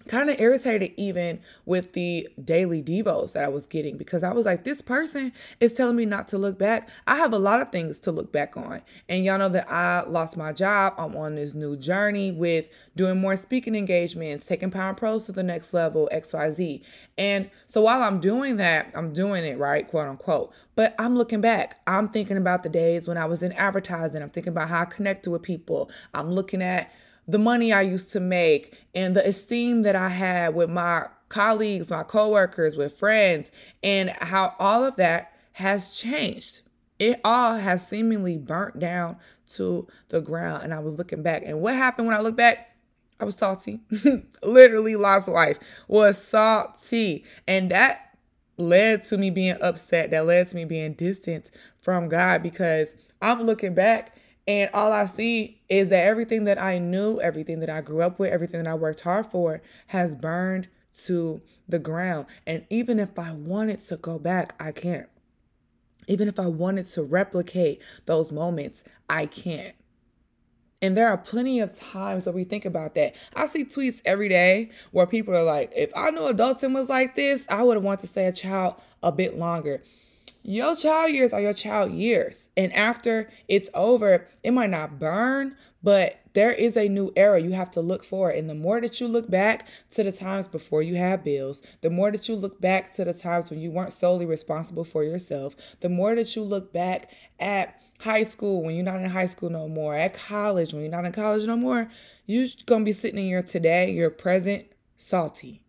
kind 0.09 0.31
of 0.31 0.41
irritated 0.41 0.93
even 0.97 1.41
with 1.65 1.93
the 1.93 2.29
daily 2.43 2.83
devos 2.83 3.33
that 3.33 3.45
I 3.45 3.49
was 3.49 3.67
getting 3.67 3.97
because 3.97 4.23
I 4.23 4.33
was 4.33 4.47
like, 4.47 4.65
this 4.65 4.83
person 4.83 5.33
is 5.61 5.75
telling 5.75 5.97
me 5.97 6.07
not 6.07 6.29
to 6.29 6.39
look 6.39 6.59
back. 6.59 6.89
I 7.07 7.17
have 7.17 7.33
a 7.33 7.39
lot 7.39 7.61
of 7.61 7.71
things 7.71 7.99
to 8.01 8.13
look 8.13 8.33
back 8.33 8.57
on. 8.57 8.83
And 9.09 9.25
y'all 9.25 9.39
know 9.39 9.49
that 9.51 9.71
I 9.71 10.03
lost 10.03 10.37
my 10.37 10.53
job. 10.53 10.95
I'm 10.99 11.17
on 11.17 11.35
this 11.35 11.55
new 11.55 11.77
journey 11.77 12.33
with 12.33 12.71
doing 12.97 13.21
more 13.21 13.37
speaking 13.37 13.75
engagements, 13.75 14.47
taking 14.47 14.71
Power 14.71 14.95
Prose 14.95 15.27
to 15.27 15.33
the 15.33 15.43
next 15.43 15.75
level, 15.75 16.09
XYZ. 16.13 16.83
And 17.19 17.51
so 17.67 17.83
while 17.83 18.03
I'm 18.03 18.21
doing 18.21 18.57
that, 18.57 18.93
I'm 18.95 19.13
doing 19.13 19.45
it 19.45 19.59
right, 19.59 19.87
quote 19.87 20.09
unquote. 20.09 20.53
But 20.75 20.95
I'm 20.99 21.17
looking 21.17 21.41
back. 21.41 21.81
I'm 21.87 22.09
thinking 22.09 22.37
about 22.37 22.63
the 22.63 22.69
days 22.69 23.07
when 23.07 23.19
I 23.19 23.27
was 23.27 23.43
in 23.43 23.53
advertising. 23.53 24.23
I'm 24.23 24.31
thinking 24.31 24.53
about 24.53 24.69
how 24.69 24.83
I 24.83 24.85
connected 24.87 25.31
with 25.31 25.43
people. 25.43 25.91
I'm 26.15 26.31
looking 26.31 26.63
at 26.63 26.91
the 27.27 27.39
money 27.39 27.73
I 27.73 27.83
used 27.83 28.13
to 28.13 28.21
make 28.21 28.77
and 28.95 29.17
the 29.17 29.27
esteem 29.27 29.83
that 29.83 29.97
I 29.97 30.09
had 30.09 30.55
with 30.55 30.71
my 30.71 31.07
colleagues, 31.29 31.91
my 31.91 32.03
coworkers, 32.03 32.77
with 32.77 32.93
friends, 32.93 33.53
and 33.83 34.11
how 34.11 34.55
all 34.59 34.85
of 34.85 34.97
that 34.97 35.33
has 35.53 35.91
changed. 35.97 36.63
It 36.99 37.21
all 37.25 37.57
has 37.57 37.87
seemingly 37.87 38.37
burnt 38.37 38.79
down 38.79 39.17
to 39.55 39.89
the 40.09 40.21
ground. 40.21 40.63
And 40.63 40.75
I 40.75 40.79
was 40.79 40.99
looking 40.99 41.23
back. 41.23 41.43
And 41.45 41.61
what 41.61 41.75
happened 41.75 42.07
when 42.07 42.17
I 42.17 42.21
look 42.21 42.37
back? 42.37 42.77
I 43.19 43.25
was 43.25 43.37
salty. 43.37 43.81
Literally, 44.43 44.97
Lot's 44.97 45.29
wife 45.29 45.59
was 45.89 46.23
salty. 46.23 47.25
And 47.47 47.71
that 47.71 48.17
led 48.57 49.03
to 49.05 49.19
me 49.19 49.31
being 49.31 49.57
upset. 49.61 50.11
That 50.11 50.27
led 50.27 50.49
to 50.49 50.57
me 50.57 50.65
being 50.65 50.95
distant 50.95 51.51
from 51.81 52.09
God 52.09 52.43
because 52.43 52.95
I'm 53.21 53.43
looking 53.43 53.75
back 53.75 54.17
and 54.47 54.71
all 54.75 54.93
I 54.93 55.05
see 55.07 55.61
is 55.69 55.91
that 55.91 56.07
everything 56.07 56.45
that 56.45 56.61
I 56.61 56.79
knew, 56.79 57.21
everything 57.21 57.61
that 57.61 57.71
I 57.71 57.81
grew 57.81 58.03
up 58.03 58.19
with, 58.19 58.33
everything 58.33 58.63
that 58.63 58.71
I 58.71 58.75
worked 58.75 59.01
hard 59.01 59.27
for 59.27 59.63
has 59.89 60.15
burned 60.15 60.69
to 61.05 61.41
the 61.69 61.79
ground. 61.79 62.27
And 62.47 62.67
even 62.69 62.99
if 62.99 63.19
I 63.19 63.33
wanted 63.33 63.81
to 63.87 63.97
go 63.97 64.19
back, 64.19 64.55
I 64.61 64.73
can't. 64.73 65.09
Even 66.09 66.27
if 66.27 66.41
I 66.41 66.49
wanted 66.49 66.87
to 66.87 67.05
replicate 67.05 67.81
those 68.07 68.33
moments, 68.33 68.83
I 69.09 69.27
can't. 69.27 69.75
And 70.83 70.97
there 70.97 71.09
are 71.09 71.17
plenty 71.17 71.61
of 71.61 71.79
times 71.79 72.27
where 72.27 72.35
we 72.35 72.43
think 72.43 72.65
about 72.65 72.97
that. 72.97 73.15
I 73.37 73.47
see 73.47 73.65
tweets 73.65 74.03
every 74.05 74.29
day 74.29 74.71
where 74.91 75.07
people 75.07 75.33
are 75.33 75.45
like, 75.45 75.73
if 75.77 75.93
I 75.95 76.11
knew 76.11 76.23
adulting 76.23 76.75
was 76.75 76.89
like 76.89 77.15
this, 77.15 77.47
I 77.49 77.63
would 77.63 77.77
have 77.77 77.85
wanted 77.85 78.01
to 78.01 78.07
stay 78.09 78.27
a 78.27 78.33
child 78.33 78.75
a 79.05 79.13
bit 79.13 79.39
longer 79.39 79.81
your 80.43 80.75
child 80.77 81.13
years 81.13 81.33
are 81.33 81.41
your 81.41 81.55
child 81.55 81.93
years. 81.93 82.51
And 82.57 82.73
after 82.73 83.31
it's 83.49 83.71
over, 83.75 84.27
it 84.43 84.53
might 84.53 84.71
not 84.71 84.99
burn, 84.99 85.57
but 85.83 86.19
there 86.33 86.53
is 86.53 86.77
a 86.77 86.89
new 86.89 87.13
era 87.17 87.41
you 87.41 87.53
have 87.53 87.71
to 87.73 87.81
look 87.81 88.05
for. 88.05 88.31
And 88.31 88.49
the 88.49 88.55
more 88.55 88.81
that 88.81 89.01
you 89.01 89.07
look 89.07 89.31
back 89.31 89.67
to 89.91 90.03
the 90.03 90.13
times 90.13 90.47
before 90.47 90.83
you 90.83 90.95
had 90.95 91.25
bills, 91.25 91.63
the 91.81 91.91
more 91.91 92.11
that 92.11 92.29
you 92.29 92.35
look 92.35 92.61
back 92.61 92.93
to 92.95 93.05
the 93.05 93.13
times 93.13 93.51
when 93.51 93.61
you 93.61 93.71
weren't 93.71 93.93
solely 93.93 94.27
responsible 94.27 94.85
for 94.85 95.05
yourself, 95.05 95.55
the 95.81 95.89
more 95.89 96.15
that 96.15 96.35
you 96.35 96.43
look 96.43 96.73
back 96.73 97.11
at 97.39 97.81
high 98.01 98.25
school 98.25 98.63
when 98.63 98.75
you're 98.75 98.85
not 98.85 99.01
in 99.01 99.11
high 99.11 99.27
school 99.27 99.51
no 99.51 99.69
more, 99.69 99.95
at 99.95 100.15
college 100.15 100.73
when 100.73 100.83
you're 100.83 100.91
not 100.91 101.05
in 101.05 101.13
college 101.13 101.47
no 101.47 101.57
more, 101.57 101.89
you're 102.27 102.49
gonna 102.67 102.85
be 102.85 102.93
sitting 102.93 103.19
in 103.19 103.27
your 103.27 103.43
today, 103.43 103.91
your 103.93 104.11
present, 104.11 104.67
salty. 104.97 105.63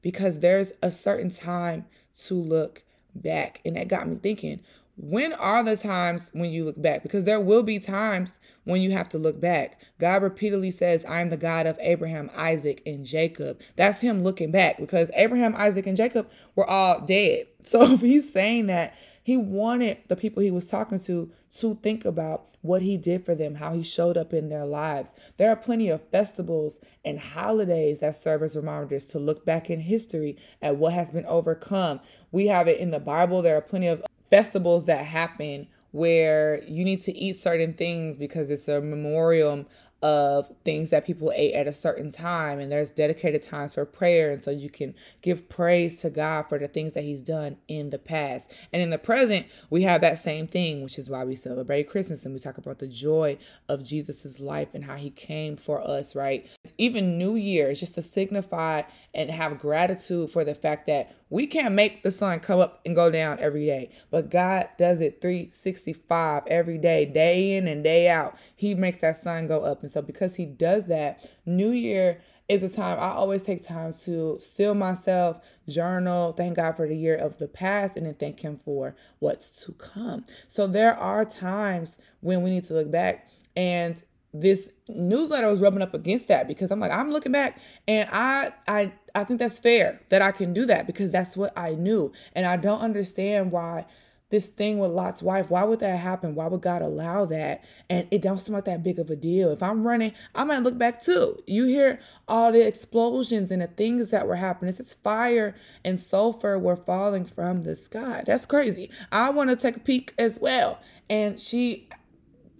Because 0.00 0.40
there's 0.40 0.72
a 0.82 0.90
certain 0.90 1.30
time 1.30 1.84
to 2.26 2.34
look 2.34 2.84
back. 3.18 3.60
And 3.64 3.76
that 3.76 3.88
got 3.88 4.08
me 4.08 4.16
thinking, 4.16 4.60
when 4.98 5.32
are 5.34 5.62
the 5.62 5.76
times 5.76 6.30
when 6.32 6.50
you 6.50 6.64
look 6.64 6.80
back? 6.80 7.02
Because 7.04 7.24
there 7.24 7.40
will 7.40 7.62
be 7.62 7.78
times 7.78 8.40
when 8.64 8.82
you 8.82 8.90
have 8.90 9.08
to 9.10 9.18
look 9.18 9.40
back. 9.40 9.80
God 9.98 10.22
repeatedly 10.22 10.72
says, 10.72 11.04
I 11.04 11.20
am 11.20 11.30
the 11.30 11.36
God 11.36 11.66
of 11.66 11.78
Abraham, 11.80 12.30
Isaac, 12.36 12.82
and 12.84 13.04
Jacob. 13.04 13.60
That's 13.76 14.00
him 14.00 14.24
looking 14.24 14.50
back 14.50 14.78
because 14.78 15.10
Abraham, 15.14 15.54
Isaac, 15.56 15.86
and 15.86 15.96
Jacob 15.96 16.28
were 16.56 16.68
all 16.68 17.00
dead. 17.00 17.46
So 17.60 17.82
if 17.82 18.00
he's 18.00 18.32
saying 18.32 18.68
that, 18.68 18.94
he 19.22 19.36
wanted 19.36 19.98
the 20.08 20.16
people 20.16 20.42
he 20.42 20.50
was 20.50 20.70
talking 20.70 20.98
to 21.00 21.30
to 21.58 21.74
think 21.82 22.06
about 22.06 22.46
what 22.62 22.80
he 22.80 22.96
did 22.96 23.26
for 23.26 23.34
them, 23.34 23.56
how 23.56 23.74
he 23.74 23.82
showed 23.82 24.16
up 24.16 24.32
in 24.32 24.48
their 24.48 24.64
lives. 24.64 25.12
There 25.36 25.50
are 25.50 25.56
plenty 25.56 25.90
of 25.90 26.08
festivals 26.08 26.80
and 27.04 27.18
holidays 27.20 28.00
that 28.00 28.16
serve 28.16 28.42
as 28.42 28.56
reminders 28.56 29.04
to 29.08 29.18
look 29.18 29.44
back 29.44 29.68
in 29.68 29.80
history 29.80 30.38
at 30.62 30.76
what 30.76 30.94
has 30.94 31.10
been 31.10 31.26
overcome. 31.26 32.00
We 32.32 32.46
have 32.46 32.68
it 32.68 32.78
in 32.78 32.90
the 32.90 33.00
Bible. 33.00 33.42
There 33.42 33.56
are 33.56 33.60
plenty 33.60 33.88
of 33.88 34.02
festivals 34.30 34.86
that 34.86 35.04
happen 35.04 35.66
where 35.92 36.62
you 36.64 36.84
need 36.84 37.00
to 37.00 37.16
eat 37.16 37.34
certain 37.34 37.72
things 37.72 38.16
because 38.16 38.50
it's 38.50 38.68
a 38.68 38.80
memorial 38.80 39.64
of 40.00 40.48
things 40.64 40.90
that 40.90 41.04
people 41.04 41.32
ate 41.34 41.54
at 41.54 41.66
a 41.66 41.72
certain 41.72 42.10
time 42.10 42.60
and 42.60 42.70
there's 42.70 42.90
dedicated 42.90 43.42
times 43.42 43.74
for 43.74 43.84
prayer 43.84 44.30
and 44.30 44.44
so 44.44 44.50
you 44.50 44.70
can 44.70 44.94
give 45.22 45.48
praise 45.48 46.00
to 46.00 46.08
God 46.08 46.48
for 46.48 46.56
the 46.56 46.68
things 46.68 46.94
that 46.94 47.02
he's 47.02 47.22
done 47.22 47.56
in 47.66 47.90
the 47.90 47.98
past. 47.98 48.52
And 48.72 48.80
in 48.80 48.90
the 48.90 48.98
present, 48.98 49.46
we 49.70 49.82
have 49.82 50.00
that 50.02 50.18
same 50.18 50.46
thing, 50.46 50.84
which 50.84 50.98
is 50.98 51.10
why 51.10 51.24
we 51.24 51.34
celebrate 51.34 51.88
Christmas 51.88 52.24
and 52.24 52.32
we 52.32 52.38
talk 52.38 52.58
about 52.58 52.78
the 52.78 52.86
joy 52.86 53.38
of 53.68 53.82
Jesus's 53.82 54.38
life 54.38 54.74
and 54.74 54.84
how 54.84 54.94
he 54.94 55.10
came 55.10 55.56
for 55.56 55.80
us, 55.80 56.14
right? 56.14 56.48
Even 56.78 57.18
New 57.18 57.34
Year 57.34 57.68
is 57.68 57.80
just 57.80 57.96
to 57.96 58.02
signify 58.02 58.82
and 59.14 59.30
have 59.30 59.58
gratitude 59.58 60.30
for 60.30 60.44
the 60.44 60.54
fact 60.54 60.86
that 60.86 61.14
we 61.30 61.46
can't 61.46 61.74
make 61.74 62.02
the 62.02 62.10
sun 62.10 62.40
come 62.40 62.60
up 62.60 62.80
and 62.86 62.96
go 62.96 63.10
down 63.10 63.38
every 63.38 63.66
day, 63.66 63.90
but 64.10 64.30
God 64.30 64.68
does 64.78 65.00
it 65.00 65.20
365 65.20 66.44
every 66.46 66.78
day, 66.78 67.04
day 67.04 67.56
in 67.56 67.68
and 67.68 67.84
day 67.84 68.08
out. 68.08 68.36
He 68.56 68.74
makes 68.74 68.98
that 68.98 69.18
sun 69.18 69.46
go 69.46 69.60
up. 69.60 69.82
And 69.88 69.92
so, 69.94 70.02
because 70.02 70.36
He 70.36 70.44
does 70.44 70.84
that, 70.88 71.26
New 71.46 71.70
Year 71.70 72.20
is 72.46 72.62
a 72.62 72.68
time 72.68 72.98
I 72.98 73.12
always 73.12 73.42
take 73.42 73.62
time 73.62 73.90
to 74.04 74.36
still 74.38 74.74
myself, 74.74 75.40
journal, 75.66 76.32
thank 76.32 76.56
God 76.56 76.76
for 76.76 76.86
the 76.86 76.94
year 76.94 77.16
of 77.16 77.38
the 77.38 77.48
past, 77.48 77.96
and 77.96 78.04
then 78.04 78.12
thank 78.12 78.40
Him 78.40 78.58
for 78.58 78.94
what's 79.18 79.64
to 79.64 79.72
come. 79.72 80.26
So, 80.46 80.66
there 80.66 80.94
are 80.94 81.24
times 81.24 81.98
when 82.20 82.42
we 82.42 82.50
need 82.50 82.64
to 82.64 82.74
look 82.74 82.90
back. 82.90 83.30
And 83.56 84.02
this 84.34 84.70
newsletter 84.90 85.50
was 85.50 85.60
rubbing 85.60 85.80
up 85.80 85.94
against 85.94 86.28
that 86.28 86.46
because 86.46 86.70
I'm 86.70 86.80
like, 86.80 86.92
I'm 86.92 87.10
looking 87.10 87.32
back 87.32 87.58
and 87.88 88.10
I 88.12 88.52
I 88.68 88.92
I 89.14 89.24
think 89.24 89.38
that's 89.38 89.58
fair 89.58 90.02
that 90.10 90.20
I 90.20 90.32
can 90.32 90.52
do 90.52 90.66
that 90.66 90.86
because 90.86 91.10
that's 91.10 91.34
what 91.34 91.56
I 91.56 91.72
knew. 91.72 92.12
And 92.34 92.44
I 92.44 92.58
don't 92.58 92.80
understand 92.80 93.52
why 93.52 93.86
this 94.30 94.48
thing 94.48 94.78
with 94.78 94.90
Lot's 94.90 95.22
wife, 95.22 95.50
why 95.50 95.64
would 95.64 95.80
that 95.80 95.98
happen? 95.98 96.34
Why 96.34 96.46
would 96.46 96.60
God 96.60 96.82
allow 96.82 97.24
that? 97.26 97.64
And 97.88 98.06
it 98.10 98.20
don't 98.20 98.38
seem 98.38 98.54
like 98.54 98.66
that 98.66 98.82
big 98.82 98.98
of 98.98 99.08
a 99.08 99.16
deal. 99.16 99.50
If 99.50 99.62
I'm 99.62 99.86
running, 99.86 100.12
I 100.34 100.44
might 100.44 100.62
look 100.62 100.76
back 100.76 101.02
too. 101.02 101.42
You 101.46 101.66
hear 101.66 102.00
all 102.26 102.52
the 102.52 102.66
explosions 102.66 103.50
and 103.50 103.62
the 103.62 103.68
things 103.68 104.10
that 104.10 104.26
were 104.26 104.36
happening. 104.36 104.74
It's 104.78 104.94
fire 104.94 105.54
and 105.84 105.98
sulfur 105.98 106.58
were 106.58 106.76
falling 106.76 107.24
from 107.24 107.62
the 107.62 107.74
sky. 107.74 108.22
That's 108.26 108.44
crazy. 108.44 108.90
I 109.10 109.30
want 109.30 109.48
to 109.48 109.56
take 109.56 109.76
a 109.76 109.80
peek 109.80 110.12
as 110.18 110.38
well. 110.38 110.78
And 111.08 111.40
she 111.40 111.88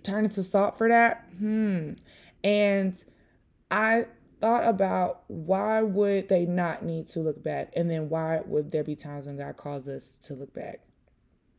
turned 0.03 0.27
into 0.27 0.43
salt 0.43 0.79
for 0.79 0.89
that. 0.89 1.27
Hmm. 1.39 1.93
And 2.43 3.03
I 3.71 4.07
thought 4.41 4.67
about 4.67 5.25
why 5.27 5.83
would 5.83 6.29
they 6.29 6.47
not 6.47 6.83
need 6.83 7.09
to 7.09 7.21
look 7.21 7.43
back? 7.43 7.73
And 7.77 7.91
then 7.91 8.09
why 8.09 8.41
would 8.47 8.71
there 8.71 8.85
be 8.85 8.97
times 8.97 9.27
when 9.27 9.37
God 9.37 9.59
calls 9.59 9.87
us 9.87 10.17
to 10.23 10.35
look 10.35 10.55
back? 10.55 10.81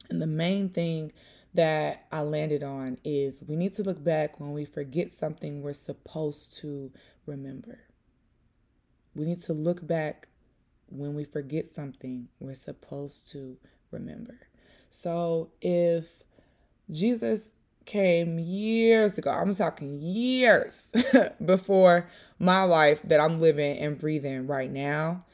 And 0.09 0.21
the 0.21 0.27
main 0.27 0.69
thing 0.69 1.11
that 1.53 2.05
I 2.11 2.21
landed 2.21 2.63
on 2.63 2.97
is 3.03 3.43
we 3.47 3.55
need 3.55 3.73
to 3.73 3.83
look 3.83 4.03
back 4.03 4.39
when 4.39 4.53
we 4.53 4.65
forget 4.65 5.11
something 5.11 5.61
we're 5.61 5.73
supposed 5.73 6.57
to 6.57 6.91
remember. 7.25 7.79
We 9.15 9.25
need 9.25 9.41
to 9.43 9.53
look 9.53 9.85
back 9.85 10.27
when 10.87 11.15
we 11.15 11.23
forget 11.23 11.67
something 11.67 12.27
we're 12.39 12.53
supposed 12.53 13.31
to 13.31 13.57
remember. 13.91 14.39
So 14.89 15.51
if 15.61 16.23
Jesus 16.89 17.55
came 17.85 18.39
years 18.39 19.17
ago, 19.17 19.31
I'm 19.31 19.53
talking 19.55 19.99
years 20.01 20.91
before 21.45 22.09
my 22.37 22.63
life 22.63 23.01
that 23.03 23.19
I'm 23.19 23.39
living 23.39 23.77
and 23.79 23.97
breathing 23.97 24.47
right 24.47 24.71
now, 24.71 25.25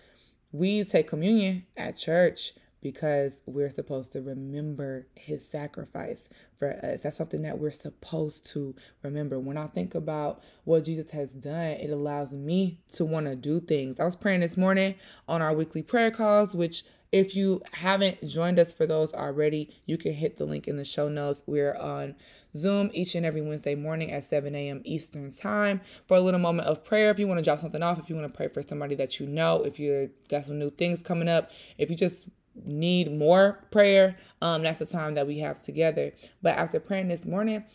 we 0.51 0.84
take 0.86 1.08
communion 1.08 1.65
at 1.75 1.98
church 1.98 2.53
because 2.85 3.41
we're 3.47 3.71
supposed 3.71 4.11
to 4.11 4.21
remember 4.21 5.07
his 5.15 5.43
sacrifice 5.43 6.29
for 6.59 6.73
us. 6.85 7.01
That's 7.01 7.17
something 7.17 7.41
that 7.41 7.57
we're 7.57 7.71
supposed 7.71 8.45
to 8.51 8.75
remember. 9.01 9.39
When 9.39 9.57
I 9.57 9.65
think 9.65 9.95
about 9.95 10.43
what 10.65 10.83
Jesus 10.83 11.09
has 11.09 11.33
done, 11.33 11.71
it 11.71 11.89
allows 11.89 12.31
me 12.31 12.81
to 12.91 13.03
want 13.03 13.25
to 13.25 13.35
do 13.35 13.59
things. 13.59 13.99
I 13.99 14.03
was 14.03 14.15
praying 14.15 14.41
this 14.41 14.55
morning 14.55 14.93
on 15.27 15.41
our 15.41 15.51
weekly 15.51 15.81
prayer 15.81 16.11
calls, 16.11 16.53
which 16.53 16.83
if 17.11 17.35
you 17.35 17.63
haven't 17.73 18.23
joined 18.23 18.59
us 18.59 18.71
for 18.71 18.85
those 18.85 19.15
already, 19.15 19.75
you 19.87 19.97
can 19.97 20.13
hit 20.13 20.37
the 20.37 20.45
link 20.45 20.67
in 20.67 20.77
the 20.77 20.85
show 20.85 21.09
notes. 21.09 21.41
We're 21.47 21.73
on 21.73 22.13
Zoom 22.55 22.91
each 22.93 23.15
and 23.15 23.25
every 23.25 23.41
Wednesday 23.41 23.73
morning 23.73 24.11
at 24.11 24.25
7 24.25 24.53
a.m. 24.53 24.83
Eastern 24.85 25.31
Time 25.31 25.81
for 26.07 26.17
a 26.17 26.21
little 26.21 26.39
moment 26.39 26.67
of 26.67 26.83
prayer. 26.83 27.09
If 27.09 27.17
you 27.17 27.25
want 27.25 27.39
to 27.39 27.43
drop 27.43 27.57
something 27.57 27.81
off, 27.81 27.97
if 27.97 28.11
you 28.11 28.15
want 28.15 28.31
to 28.31 28.37
pray 28.37 28.47
for 28.47 28.61
somebody 28.61 28.93
that 28.93 29.19
you 29.19 29.25
know, 29.25 29.63
if 29.63 29.79
you 29.79 30.11
got 30.29 30.45
some 30.45 30.59
new 30.59 30.69
things 30.69 31.01
coming 31.01 31.27
up, 31.27 31.49
if 31.79 31.89
you 31.89 31.95
just 31.95 32.27
need 32.63 33.12
more 33.12 33.65
prayer, 33.71 34.17
um, 34.41 34.63
that's 34.63 34.79
the 34.79 34.85
time 34.85 35.15
that 35.15 35.27
we 35.27 35.39
have 35.39 35.62
together. 35.62 36.12
But 36.41 36.57
after 36.57 36.79
praying 36.79 37.09
this 37.09 37.25
morning, 37.25 37.65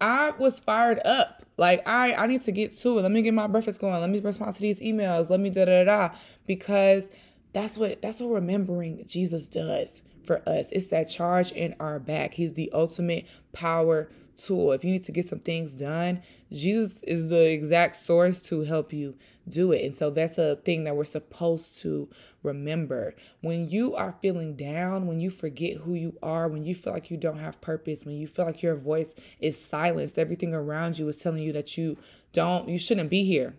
I 0.00 0.30
was 0.38 0.60
fired 0.60 1.00
up. 1.04 1.44
Like 1.56 1.86
I, 1.86 2.14
I 2.14 2.26
need 2.26 2.42
to 2.42 2.52
get 2.52 2.76
to 2.78 2.98
it. 2.98 3.02
Let 3.02 3.10
me 3.10 3.22
get 3.22 3.34
my 3.34 3.46
breakfast 3.46 3.80
going. 3.80 4.00
Let 4.00 4.10
me 4.10 4.20
respond 4.20 4.54
to 4.54 4.62
these 4.62 4.80
emails. 4.80 5.30
Let 5.30 5.40
me 5.40 5.50
da 5.50 5.66
da 5.66 5.84
da. 5.84 6.10
Because 6.46 7.10
that's 7.52 7.76
what 7.76 8.00
that's 8.00 8.20
what 8.20 8.28
remembering 8.28 9.04
Jesus 9.06 9.48
does 9.48 10.02
for 10.24 10.48
us. 10.48 10.70
It's 10.72 10.86
that 10.88 11.10
charge 11.10 11.52
in 11.52 11.74
our 11.80 11.98
back. 11.98 12.34
He's 12.34 12.54
the 12.54 12.70
ultimate 12.72 13.26
power 13.52 14.10
tool. 14.44 14.72
If 14.72 14.84
you 14.84 14.90
need 14.90 15.04
to 15.04 15.12
get 15.12 15.28
some 15.28 15.40
things 15.40 15.74
done, 15.74 16.22
Jesus 16.52 17.02
is 17.02 17.28
the 17.28 17.50
exact 17.50 17.96
source 17.96 18.40
to 18.42 18.62
help 18.62 18.92
you 18.92 19.16
do 19.48 19.72
it. 19.72 19.84
And 19.84 19.94
so 19.94 20.10
that's 20.10 20.38
a 20.38 20.56
thing 20.56 20.84
that 20.84 20.96
we're 20.96 21.04
supposed 21.04 21.78
to 21.80 22.08
remember. 22.42 23.14
When 23.40 23.68
you 23.68 23.94
are 23.94 24.14
feeling 24.20 24.54
down, 24.56 25.06
when 25.06 25.20
you 25.20 25.30
forget 25.30 25.78
who 25.78 25.94
you 25.94 26.16
are, 26.22 26.48
when 26.48 26.64
you 26.64 26.74
feel 26.74 26.92
like 26.92 27.10
you 27.10 27.16
don't 27.16 27.38
have 27.38 27.60
purpose, 27.60 28.04
when 28.04 28.16
you 28.16 28.26
feel 28.26 28.46
like 28.46 28.62
your 28.62 28.76
voice 28.76 29.14
is 29.40 29.62
silenced, 29.62 30.18
everything 30.18 30.54
around 30.54 30.98
you 30.98 31.08
is 31.08 31.18
telling 31.18 31.42
you 31.42 31.52
that 31.52 31.76
you 31.76 31.96
don't, 32.32 32.68
you 32.68 32.78
shouldn't 32.78 33.10
be 33.10 33.24
here. 33.24 33.54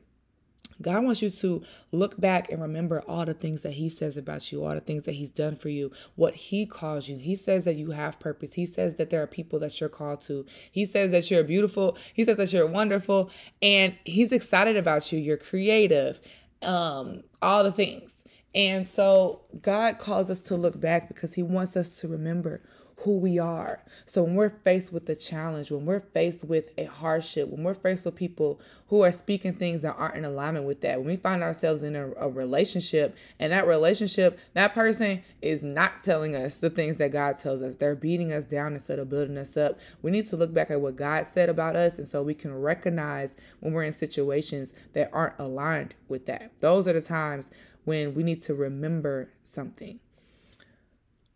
God 0.81 1.03
wants 1.03 1.21
you 1.21 1.29
to 1.29 1.63
look 1.91 2.19
back 2.19 2.51
and 2.51 2.61
remember 2.61 3.01
all 3.07 3.25
the 3.25 3.33
things 3.33 3.61
that 3.61 3.73
He 3.73 3.89
says 3.89 4.17
about 4.17 4.51
you, 4.51 4.63
all 4.63 4.73
the 4.73 4.81
things 4.81 5.03
that 5.03 5.13
He's 5.13 5.29
done 5.29 5.55
for 5.55 5.69
you, 5.69 5.91
what 6.15 6.33
He 6.33 6.65
calls 6.65 7.07
you. 7.07 7.17
He 7.17 7.35
says 7.35 7.65
that 7.65 7.75
you 7.75 7.91
have 7.91 8.19
purpose. 8.19 8.53
He 8.53 8.65
says 8.65 8.95
that 8.95 9.09
there 9.09 9.21
are 9.21 9.27
people 9.27 9.59
that 9.59 9.79
you're 9.79 9.89
called 9.89 10.21
to. 10.21 10.45
He 10.71 10.85
says 10.85 11.11
that 11.11 11.29
you're 11.29 11.43
beautiful. 11.43 11.97
He 12.13 12.25
says 12.25 12.37
that 12.37 12.51
you're 12.51 12.67
wonderful. 12.67 13.29
And 13.61 13.95
He's 14.05 14.31
excited 14.31 14.77
about 14.77 15.11
you. 15.11 15.19
You're 15.19 15.37
creative, 15.37 16.19
um, 16.61 17.23
all 17.41 17.63
the 17.63 17.71
things. 17.71 18.25
And 18.53 18.87
so 18.87 19.41
God 19.61 19.97
calls 19.97 20.29
us 20.29 20.41
to 20.41 20.55
look 20.55 20.79
back 20.79 21.07
because 21.07 21.33
He 21.33 21.43
wants 21.43 21.77
us 21.77 21.99
to 22.01 22.07
remember 22.07 22.61
who 23.03 23.20
we 23.20 23.39
are. 23.39 23.84
So 24.05 24.24
when 24.24 24.36
we're 24.36 24.50
faced 24.50 24.93
with 24.93 25.10
a 25.10 25.15
challenge, 25.15 25.72
when 25.72 25.86
we're 25.86 26.00
faced 26.00 26.43
with 26.43 26.70
a 26.77 26.86
hardship, 26.86 27.50
when 27.50 27.63
we're 27.63 27.74
faced 27.74 28.05
with 28.05 28.15
people 28.15 28.60
who 28.88 29.01
are 29.01 29.12
speaking 29.12 29.53
things 29.53 29.81
that 29.81 29.96
aren't 29.98 30.15
in 30.15 30.25
alignment 30.25 30.65
with 30.65 30.81
that, 30.81 31.00
when 31.00 31.08
we 31.08 31.15
find 31.15 31.41
ourselves 31.41 31.84
in 31.84 31.96
a, 31.96 32.12
a 32.13 32.29
relationship 32.29 33.17
and 33.39 33.51
that 33.51 33.65
relationship, 33.67 34.39
that 34.53 34.74
person 34.74 35.24
is 35.41 35.63
not 35.63 36.03
telling 36.03 36.36
us 36.36 36.60
the 36.60 36.70
things 36.70 36.98
that 37.00 37.12
God 37.12 37.38
tells 37.38 37.62
us. 37.62 37.77
They're 37.77 37.96
beating 37.96 38.31
us 38.31 38.46
down 38.46 38.74
instead 38.74 39.00
of 39.00 39.10
building 39.10 39.38
us 39.38 39.58
up. 39.58 39.79
We 40.01 40.12
need 40.12 40.27
to 40.29 40.38
look 40.38 40.53
back 40.53 40.70
at 40.70 40.81
what 40.81 40.96
God 40.96 41.25
said 41.25 41.50
about 41.50 41.75
us 41.75 41.98
and 41.98 42.08
so 42.08 42.22
we 42.22 42.36
can 42.36 42.53
recognize 42.53 43.36
when 43.62 43.74
we're 43.74 43.84
in 43.84 43.93
situations 43.93 44.74
that 44.93 45.10
aren't 45.12 45.39
aligned 45.39 45.96
with 46.08 46.27
that. 46.27 46.51
Those 46.60 46.88
are 46.88 46.93
the 46.93 47.01
times 47.01 47.50
when 47.84 48.13
we 48.13 48.22
need 48.22 48.41
to 48.43 48.53
remember 48.53 49.31
something. 49.43 50.00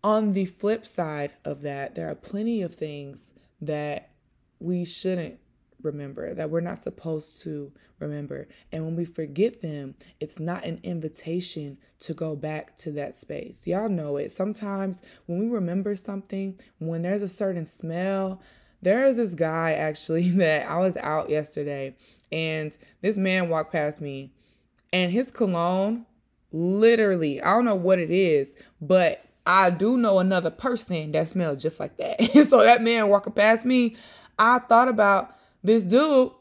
On 0.05 0.33
the 0.33 0.45
flip 0.45 0.85
side 0.85 1.31
of 1.43 1.63
that, 1.63 1.95
there 1.95 2.07
are 2.11 2.13
plenty 2.13 2.61
of 2.61 2.75
things 2.75 3.31
that 3.59 4.11
we 4.59 4.85
shouldn't 4.85 5.39
remember, 5.81 6.31
that 6.35 6.51
we're 6.51 6.61
not 6.61 6.77
supposed 6.77 7.41
to 7.41 7.71
remember. 7.97 8.47
And 8.71 8.85
when 8.85 8.95
we 8.95 9.05
forget 9.05 9.63
them, 9.63 9.95
it's 10.19 10.39
not 10.39 10.63
an 10.63 10.79
invitation 10.83 11.79
to 12.01 12.13
go 12.13 12.35
back 12.35 12.75
to 12.77 12.91
that 12.91 13.15
space. 13.15 13.65
Y'all 13.65 13.89
know 13.89 14.17
it. 14.17 14.31
Sometimes 14.31 15.01
when 15.25 15.39
we 15.39 15.47
remember 15.47 15.95
something, 15.95 16.55
when 16.77 17.01
there's 17.01 17.23
a 17.23 17.27
certain 17.27 17.65
smell, 17.65 18.43
there 18.83 19.07
is 19.07 19.17
this 19.17 19.33
guy 19.33 19.71
actually 19.71 20.29
that 20.37 20.69
I 20.69 20.77
was 20.77 20.97
out 20.97 21.31
yesterday, 21.31 21.95
and 22.31 22.77
this 23.01 23.17
man 23.17 23.49
walked 23.49 23.71
past 23.71 24.01
me, 24.01 24.31
and 24.93 25.11
his 25.11 25.31
cologne 25.31 26.05
literally, 26.51 27.41
I 27.41 27.55
don't 27.55 27.65
know 27.65 27.73
what 27.73 27.97
it 27.97 28.11
is, 28.11 28.55
but 28.79 29.24
I 29.45 29.69
do 29.69 29.97
know 29.97 30.19
another 30.19 30.49
person 30.49 31.11
that 31.11 31.27
smells 31.27 31.61
just 31.61 31.79
like 31.79 31.97
that. 31.97 32.21
so 32.49 32.63
that 32.63 32.81
man 32.81 33.09
walking 33.09 33.33
past 33.33 33.65
me, 33.65 33.95
I 34.39 34.59
thought 34.59 34.87
about 34.87 35.35
this 35.63 35.85
dude 35.85 36.31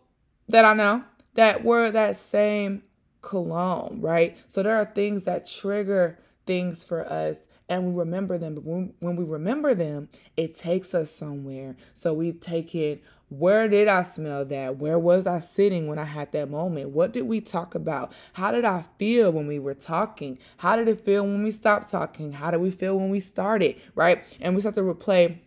that 0.49 0.64
I 0.64 0.75
know 0.75 1.04
that 1.34 1.64
wore 1.64 1.90
that 1.90 2.16
same 2.16 2.82
cologne, 3.20 3.99
right? 4.00 4.37
So 4.49 4.62
there 4.62 4.76
are 4.76 4.84
things 4.84 5.25
that 5.25 5.46
trigger 5.46 6.18
things 6.46 6.84
for 6.84 7.04
us 7.11 7.49
and 7.68 7.87
we 7.87 7.99
remember 7.99 8.38
them. 8.38 8.54
But 8.54 8.64
when, 8.64 8.94
when 9.00 9.16
we 9.16 9.25
remember 9.25 9.75
them, 9.75 10.08
it 10.37 10.54
takes 10.54 10.94
us 10.94 11.11
somewhere. 11.11 11.76
So 11.94 12.12
we 12.12 12.32
take 12.32 12.75
it 12.75 13.02
where 13.38 13.68
did 13.68 13.88
I 13.88 14.02
smell 14.02 14.44
that? 14.46 14.78
Where 14.78 14.98
was 14.98 15.26
I 15.26 15.40
sitting 15.40 15.86
when 15.86 15.98
I 15.98 16.04
had 16.04 16.32
that 16.32 16.50
moment? 16.50 16.90
What 16.90 17.12
did 17.12 17.22
we 17.22 17.40
talk 17.40 17.74
about? 17.74 18.12
How 18.34 18.52
did 18.52 18.64
I 18.64 18.84
feel 18.98 19.30
when 19.30 19.46
we 19.46 19.58
were 19.58 19.74
talking? 19.74 20.38
How 20.58 20.76
did 20.76 20.88
it 20.88 21.00
feel 21.00 21.22
when 21.22 21.42
we 21.42 21.50
stopped 21.50 21.90
talking? 21.90 22.32
How 22.32 22.50
did 22.50 22.60
we 22.60 22.70
feel 22.70 22.98
when 22.98 23.10
we 23.10 23.20
started? 23.20 23.80
Right? 23.94 24.24
And 24.40 24.54
we 24.54 24.60
start 24.60 24.74
to 24.76 24.82
replay 24.82 25.38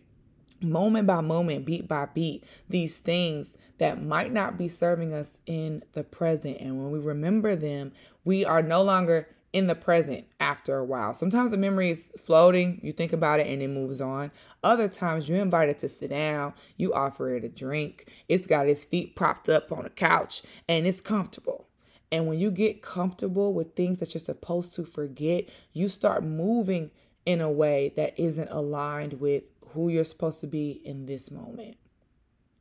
moment 0.60 1.06
by 1.06 1.20
moment, 1.20 1.64
beat 1.64 1.86
by 1.86 2.06
beat, 2.06 2.42
these 2.68 2.98
things 2.98 3.56
that 3.78 4.02
might 4.02 4.32
not 4.32 4.58
be 4.58 4.68
serving 4.68 5.12
us 5.12 5.38
in 5.46 5.84
the 5.92 6.04
present. 6.04 6.58
And 6.60 6.78
when 6.82 6.90
we 6.90 6.98
remember 6.98 7.54
them, 7.54 7.92
we 8.24 8.44
are 8.44 8.62
no 8.62 8.82
longer 8.82 9.28
in 9.52 9.66
the 9.66 9.74
present 9.74 10.26
after 10.40 10.76
a 10.78 10.84
while. 10.84 11.14
Sometimes 11.14 11.50
the 11.50 11.56
memory 11.56 11.90
is 11.90 12.10
floating, 12.18 12.80
you 12.82 12.92
think 12.92 13.12
about 13.12 13.40
it 13.40 13.46
and 13.46 13.62
it 13.62 13.68
moves 13.68 14.00
on. 14.00 14.30
Other 14.62 14.88
times 14.88 15.28
you're 15.28 15.40
invited 15.40 15.78
to 15.78 15.88
sit 15.88 16.10
down, 16.10 16.54
you 16.76 16.92
offer 16.92 17.34
it 17.34 17.44
a 17.44 17.48
drink, 17.48 18.12
it's 18.28 18.46
got 18.46 18.68
its 18.68 18.84
feet 18.84 19.16
propped 19.16 19.48
up 19.48 19.72
on 19.72 19.86
a 19.86 19.90
couch 19.90 20.42
and 20.68 20.86
it's 20.86 21.00
comfortable. 21.00 21.66
And 22.10 22.26
when 22.26 22.38
you 22.38 22.50
get 22.50 22.82
comfortable 22.82 23.52
with 23.52 23.74
things 23.74 23.98
that 23.98 24.14
you're 24.14 24.20
supposed 24.20 24.74
to 24.76 24.84
forget, 24.84 25.50
you 25.72 25.88
start 25.88 26.24
moving 26.24 26.90
in 27.26 27.40
a 27.40 27.50
way 27.50 27.92
that 27.96 28.18
isn't 28.18 28.50
aligned 28.50 29.14
with 29.14 29.50
who 29.72 29.88
you're 29.88 30.04
supposed 30.04 30.40
to 30.40 30.46
be 30.46 30.80
in 30.84 31.04
this 31.06 31.30
moment 31.30 31.76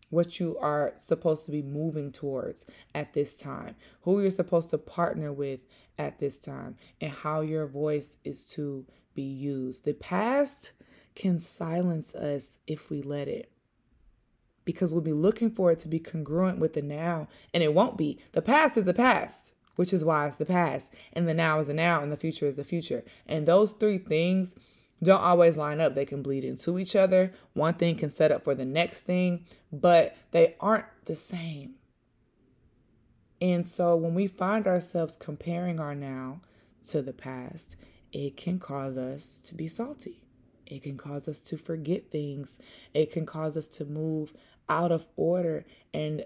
what 0.10 0.40
you 0.40 0.58
are 0.60 0.94
supposed 0.98 1.46
to 1.46 1.52
be 1.52 1.62
moving 1.62 2.12
towards 2.12 2.66
at 2.96 3.14
this 3.14 3.38
time, 3.38 3.76
who 4.02 4.22
you're 4.22 4.32
supposed 4.32 4.70
to 4.70 4.78
partner 4.78 5.34
with 5.34 5.64
at 5.98 6.20
this 6.20 6.40
time, 6.40 6.76
and 7.02 7.12
how 7.12 7.42
your 7.42 7.68
voice 7.68 8.18
is 8.24 8.46
to 8.46 8.86
be 9.14 9.24
used. 9.24 9.84
The 9.84 9.94
past 9.94 10.72
can 11.16 11.40
silence 11.40 12.14
us 12.16 12.60
if 12.68 12.90
we 12.90 13.02
let 13.02 13.28
it. 13.28 13.52
Because 14.64 14.94
we'll 14.94 15.02
be 15.02 15.14
looking 15.14 15.50
for 15.50 15.72
it 15.72 15.80
to 15.80 15.88
be 15.88 16.00
congruent 16.00 16.60
with 16.60 16.74
the 16.74 16.82
now, 16.82 17.28
and 17.54 17.64
it 17.64 17.74
won't 17.74 17.98
be. 17.98 18.20
The 18.34 18.42
past 18.42 18.78
is 18.78 18.84
the 18.84 18.94
past, 18.94 19.54
which 19.76 19.94
is 19.94 20.06
why 20.06 20.28
it's 20.28 20.36
the 20.36 20.46
past, 20.46 20.94
and 21.14 21.28
the 21.28 21.34
now 21.34 21.60
is 21.60 21.68
the 21.68 21.74
now, 21.74 22.02
and 22.02 22.12
the 22.12 22.18
future 22.18 22.46
is 22.46 22.58
the 22.58 22.64
future. 22.64 23.04
And 23.26 23.46
those 23.46 23.72
three 23.74 23.98
things 23.98 24.56
don't 25.04 25.22
always 25.22 25.58
line 25.58 25.80
up. 25.80 25.94
They 25.94 26.06
can 26.06 26.24
bleed 26.24 26.44
into 26.44 26.80
each 26.80 26.96
other. 26.96 27.34
One 27.54 27.75
thing 27.75 27.96
can 27.96 28.10
set 28.10 28.32
up 28.32 28.44
for 28.44 28.56
the 28.56 28.66
next 28.66 29.04
thing, 29.04 29.46
but 29.72 30.16
they 30.32 30.56
aren't 30.60 30.86
the 31.06 31.16
same. 31.16 31.75
And 33.39 33.68
so 33.68 33.96
when 33.96 34.16
we 34.16 34.27
find 34.27 34.66
ourselves 34.66 35.16
comparing 35.16 35.80
our 35.80 35.94
now 35.94 36.42
to 36.89 37.01
the 37.01 37.13
past, 37.13 37.75
it 38.12 38.38
can 38.38 38.58
cause 38.58 38.98
us 38.98 39.39
to 39.44 39.56
be 39.56 39.68
salty. 39.68 40.24
It 40.66 40.84
can 40.84 40.98
cause 40.98 41.27
us 41.27 41.39
to 41.42 41.58
forget 41.58 42.10
things. 42.10 42.60
It 42.94 43.12
can 43.12 43.25
cause 43.25 43.56
us 43.56 43.68
to 43.70 43.86
move 43.86 44.34
out 44.68 44.92
of 44.92 45.08
order. 45.16 45.66
And 45.94 46.25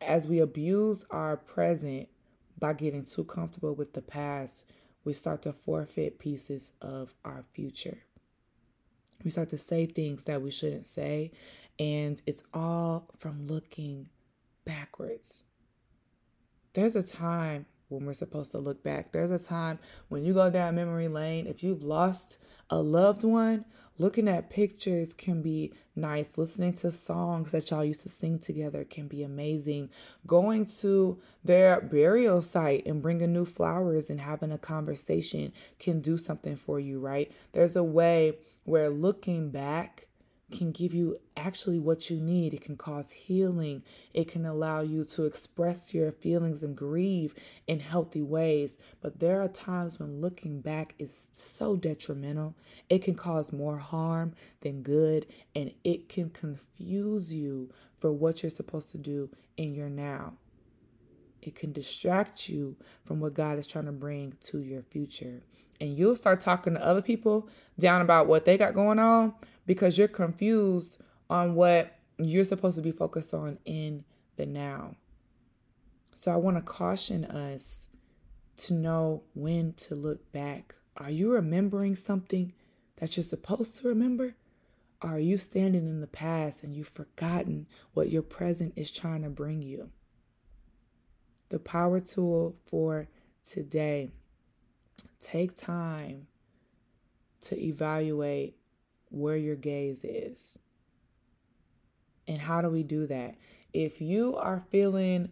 as 0.00 0.26
we 0.26 0.40
abuse 0.40 1.04
our 1.10 1.36
present 1.36 2.08
by 2.58 2.72
getting 2.72 3.04
too 3.04 3.24
comfortable 3.24 3.74
with 3.74 3.92
the 3.92 4.02
past, 4.02 4.66
we 5.04 5.12
start 5.12 5.42
to 5.42 5.52
forfeit 5.52 6.18
pieces 6.18 6.72
of 6.80 7.14
our 7.24 7.44
future. 7.52 7.98
We 9.24 9.30
start 9.30 9.50
to 9.50 9.58
say 9.58 9.86
things 9.86 10.24
that 10.24 10.42
we 10.42 10.50
shouldn't 10.50 10.86
say. 10.86 11.32
And 11.78 12.20
it's 12.26 12.42
all 12.52 13.08
from 13.18 13.46
looking 13.46 14.08
backwards. 14.64 15.42
There's 16.72 16.96
a 16.96 17.02
time 17.02 17.66
when 17.92 18.06
we're 18.06 18.12
supposed 18.12 18.50
to 18.52 18.58
look 18.58 18.82
back. 18.82 19.12
There's 19.12 19.30
a 19.30 19.38
time 19.38 19.78
when 20.08 20.24
you 20.24 20.34
go 20.34 20.50
down 20.50 20.76
memory 20.76 21.08
lane, 21.08 21.46
if 21.46 21.62
you've 21.62 21.84
lost 21.84 22.38
a 22.70 22.80
loved 22.80 23.24
one, 23.24 23.64
looking 23.98 24.28
at 24.28 24.50
pictures 24.50 25.14
can 25.14 25.42
be 25.42 25.72
nice. 25.94 26.38
Listening 26.38 26.72
to 26.74 26.90
songs 26.90 27.52
that 27.52 27.70
y'all 27.70 27.84
used 27.84 28.02
to 28.02 28.08
sing 28.08 28.38
together 28.38 28.84
can 28.84 29.08
be 29.08 29.22
amazing. 29.22 29.90
Going 30.26 30.66
to 30.80 31.20
their 31.44 31.80
burial 31.80 32.42
site 32.42 32.86
and 32.86 33.02
bringing 33.02 33.32
new 33.32 33.44
flowers 33.44 34.10
and 34.10 34.20
having 34.20 34.52
a 34.52 34.58
conversation 34.58 35.52
can 35.78 36.00
do 36.00 36.16
something 36.16 36.56
for 36.56 36.80
you, 36.80 36.98
right? 36.98 37.32
There's 37.52 37.76
a 37.76 37.84
way 37.84 38.38
where 38.64 38.88
looking 38.88 39.50
back 39.50 40.06
can 40.52 40.72
give 40.72 40.94
you 40.94 41.18
actually 41.36 41.78
what 41.78 42.10
you 42.10 42.20
need. 42.20 42.54
It 42.54 42.60
can 42.60 42.76
cause 42.76 43.10
healing. 43.10 43.82
It 44.14 44.28
can 44.28 44.46
allow 44.46 44.82
you 44.82 45.04
to 45.04 45.24
express 45.24 45.92
your 45.92 46.12
feelings 46.12 46.62
and 46.62 46.76
grieve 46.76 47.34
in 47.66 47.80
healthy 47.80 48.22
ways. 48.22 48.78
But 49.00 49.18
there 49.18 49.40
are 49.40 49.48
times 49.48 49.98
when 49.98 50.20
looking 50.20 50.60
back 50.60 50.94
is 50.98 51.28
so 51.32 51.76
detrimental. 51.76 52.54
It 52.88 53.02
can 53.02 53.14
cause 53.14 53.52
more 53.52 53.78
harm 53.78 54.34
than 54.60 54.82
good, 54.82 55.26
and 55.54 55.72
it 55.84 56.08
can 56.08 56.30
confuse 56.30 57.34
you 57.34 57.70
for 57.98 58.12
what 58.12 58.42
you're 58.42 58.50
supposed 58.50 58.90
to 58.90 58.98
do 58.98 59.30
in 59.56 59.74
your 59.74 59.88
now. 59.88 60.34
It 61.42 61.56
can 61.56 61.72
distract 61.72 62.48
you 62.48 62.76
from 63.04 63.18
what 63.18 63.34
God 63.34 63.58
is 63.58 63.66
trying 63.66 63.86
to 63.86 63.92
bring 63.92 64.34
to 64.42 64.60
your 64.60 64.82
future. 64.82 65.42
And 65.80 65.98
you'll 65.98 66.14
start 66.14 66.38
talking 66.40 66.74
to 66.74 66.86
other 66.86 67.02
people 67.02 67.48
down 67.80 68.00
about 68.00 68.28
what 68.28 68.44
they 68.44 68.56
got 68.56 68.74
going 68.74 69.00
on 69.00 69.34
because 69.66 69.98
you're 69.98 70.08
confused 70.08 71.00
on 71.30 71.54
what 71.54 71.98
you're 72.18 72.44
supposed 72.44 72.76
to 72.76 72.82
be 72.82 72.92
focused 72.92 73.34
on 73.34 73.58
in 73.64 74.04
the 74.36 74.46
now. 74.46 74.96
So 76.14 76.32
I 76.32 76.36
want 76.36 76.56
to 76.56 76.62
caution 76.62 77.24
us 77.24 77.88
to 78.58 78.74
know 78.74 79.22
when 79.34 79.72
to 79.74 79.94
look 79.94 80.30
back. 80.32 80.74
Are 80.96 81.10
you 81.10 81.32
remembering 81.32 81.96
something 81.96 82.52
that 82.96 83.16
you're 83.16 83.24
supposed 83.24 83.78
to 83.78 83.88
remember? 83.88 84.34
Are 85.00 85.18
you 85.18 85.38
standing 85.38 85.86
in 85.86 86.00
the 86.00 86.06
past 86.06 86.62
and 86.62 86.76
you've 86.76 86.88
forgotten 86.88 87.66
what 87.92 88.10
your 88.10 88.22
present 88.22 88.74
is 88.76 88.92
trying 88.92 89.22
to 89.22 89.30
bring 89.30 89.62
you? 89.62 89.90
The 91.48 91.58
power 91.58 91.98
tool 91.98 92.56
for 92.66 93.08
today 93.42 94.10
take 95.20 95.56
time 95.56 96.28
to 97.40 97.60
evaluate 97.60 98.56
where 99.12 99.36
your 99.36 99.56
gaze 99.56 100.04
is. 100.04 100.58
And 102.26 102.40
how 102.40 102.62
do 102.62 102.68
we 102.68 102.82
do 102.82 103.06
that? 103.06 103.36
If 103.72 104.00
you 104.00 104.36
are 104.36 104.64
feeling 104.70 105.30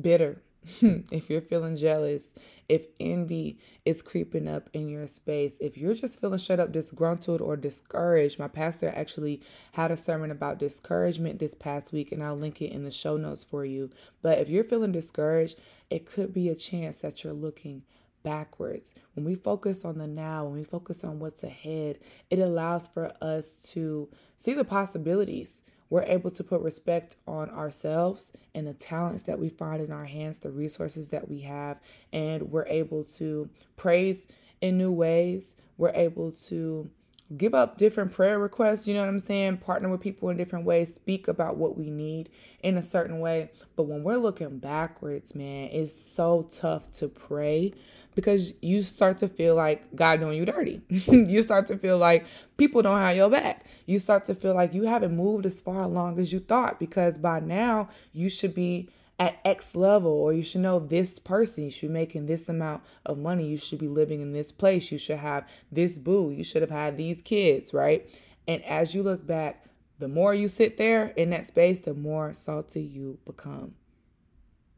bitter, 0.00 0.42
if 0.82 1.30
you're 1.30 1.40
feeling 1.40 1.76
jealous, 1.76 2.34
if 2.68 2.86
envy 2.98 3.58
is 3.86 4.02
creeping 4.02 4.46
up 4.46 4.68
in 4.74 4.88
your 4.88 5.06
space, 5.06 5.56
if 5.60 5.78
you're 5.78 5.94
just 5.94 6.20
feeling 6.20 6.38
shut 6.38 6.60
up 6.60 6.72
disgruntled 6.72 7.40
or 7.40 7.56
discouraged, 7.56 8.38
my 8.38 8.48
pastor 8.48 8.92
actually 8.94 9.40
had 9.72 9.90
a 9.90 9.96
sermon 9.96 10.30
about 10.30 10.58
discouragement 10.58 11.38
this 11.38 11.54
past 11.54 11.92
week, 11.92 12.12
and 12.12 12.22
I'll 12.22 12.36
link 12.36 12.60
it 12.60 12.72
in 12.72 12.84
the 12.84 12.90
show 12.90 13.16
notes 13.16 13.44
for 13.44 13.64
you. 13.64 13.90
But 14.20 14.38
if 14.38 14.50
you're 14.50 14.64
feeling 14.64 14.92
discouraged, 14.92 15.58
it 15.88 16.04
could 16.04 16.34
be 16.34 16.50
a 16.50 16.54
chance 16.54 16.98
that 16.98 17.24
you're 17.24 17.32
looking 17.32 17.82
backwards. 18.22 18.94
When 19.14 19.24
we 19.24 19.34
focus 19.34 19.84
on 19.84 19.98
the 19.98 20.06
now, 20.06 20.44
when 20.44 20.54
we 20.54 20.64
focus 20.64 21.04
on 21.04 21.18
what's 21.18 21.42
ahead, 21.42 21.98
it 22.30 22.38
allows 22.38 22.88
for 22.88 23.12
us 23.20 23.70
to 23.72 24.08
see 24.36 24.54
the 24.54 24.64
possibilities. 24.64 25.62
We're 25.90 26.04
able 26.04 26.30
to 26.30 26.44
put 26.44 26.60
respect 26.62 27.16
on 27.26 27.50
ourselves 27.50 28.32
and 28.54 28.66
the 28.66 28.74
talents 28.74 29.24
that 29.24 29.38
we 29.38 29.48
find 29.48 29.82
in 29.82 29.92
our 29.92 30.04
hands, 30.04 30.38
the 30.38 30.50
resources 30.50 31.08
that 31.08 31.28
we 31.28 31.40
have, 31.40 31.80
and 32.12 32.42
we're 32.50 32.66
able 32.66 33.02
to 33.04 33.50
praise 33.76 34.28
in 34.60 34.78
new 34.78 34.92
ways. 34.92 35.56
We're 35.78 35.92
able 35.94 36.30
to 36.32 36.90
give 37.36 37.54
up 37.54 37.78
different 37.78 38.12
prayer 38.12 38.38
requests, 38.38 38.88
you 38.88 38.94
know 38.94 39.00
what 39.00 39.08
I'm 39.08 39.20
saying? 39.20 39.58
Partner 39.58 39.88
with 39.88 40.00
people 40.00 40.30
in 40.30 40.36
different 40.36 40.64
ways, 40.64 40.94
speak 40.94 41.28
about 41.28 41.56
what 41.56 41.76
we 41.76 41.90
need 41.90 42.30
in 42.62 42.76
a 42.76 42.82
certain 42.82 43.20
way. 43.20 43.50
But 43.76 43.84
when 43.84 44.02
we're 44.02 44.16
looking 44.16 44.58
backwards, 44.58 45.34
man, 45.34 45.68
it's 45.72 45.92
so 45.92 46.48
tough 46.50 46.90
to 46.92 47.08
pray 47.08 47.72
because 48.14 48.54
you 48.60 48.82
start 48.82 49.18
to 49.18 49.28
feel 49.28 49.54
like 49.54 49.94
God 49.94 50.20
doing 50.20 50.36
you 50.36 50.44
dirty. 50.44 50.80
you 50.88 51.42
start 51.42 51.66
to 51.66 51.78
feel 51.78 51.98
like 51.98 52.26
people 52.56 52.82
don't 52.82 52.98
have 52.98 53.16
your 53.16 53.30
back. 53.30 53.64
You 53.86 53.98
start 53.98 54.24
to 54.24 54.34
feel 54.34 54.54
like 54.54 54.74
you 54.74 54.84
haven't 54.84 55.16
moved 55.16 55.46
as 55.46 55.60
far 55.60 55.82
along 55.82 56.18
as 56.18 56.32
you 56.32 56.40
thought 56.40 56.80
because 56.80 57.18
by 57.18 57.40
now 57.40 57.88
you 58.12 58.28
should 58.28 58.54
be 58.54 58.88
at 59.20 59.38
X 59.44 59.76
level, 59.76 60.10
or 60.10 60.32
you 60.32 60.42
should 60.42 60.62
know 60.62 60.78
this 60.78 61.18
person. 61.18 61.64
You 61.64 61.70
should 61.70 61.88
be 61.88 61.92
making 61.92 62.24
this 62.24 62.48
amount 62.48 62.82
of 63.04 63.18
money. 63.18 63.46
You 63.46 63.58
should 63.58 63.78
be 63.78 63.86
living 63.86 64.22
in 64.22 64.32
this 64.32 64.50
place. 64.50 64.90
You 64.90 64.96
should 64.96 65.18
have 65.18 65.46
this 65.70 65.98
boo. 65.98 66.30
You 66.30 66.42
should 66.42 66.62
have 66.62 66.70
had 66.70 66.96
these 66.96 67.20
kids, 67.20 67.74
right? 67.74 68.10
And 68.48 68.64
as 68.64 68.94
you 68.94 69.02
look 69.02 69.26
back, 69.26 69.66
the 69.98 70.08
more 70.08 70.34
you 70.34 70.48
sit 70.48 70.78
there 70.78 71.08
in 71.08 71.28
that 71.30 71.44
space, 71.44 71.80
the 71.80 71.92
more 71.92 72.32
salty 72.32 72.80
you 72.80 73.18
become. 73.26 73.74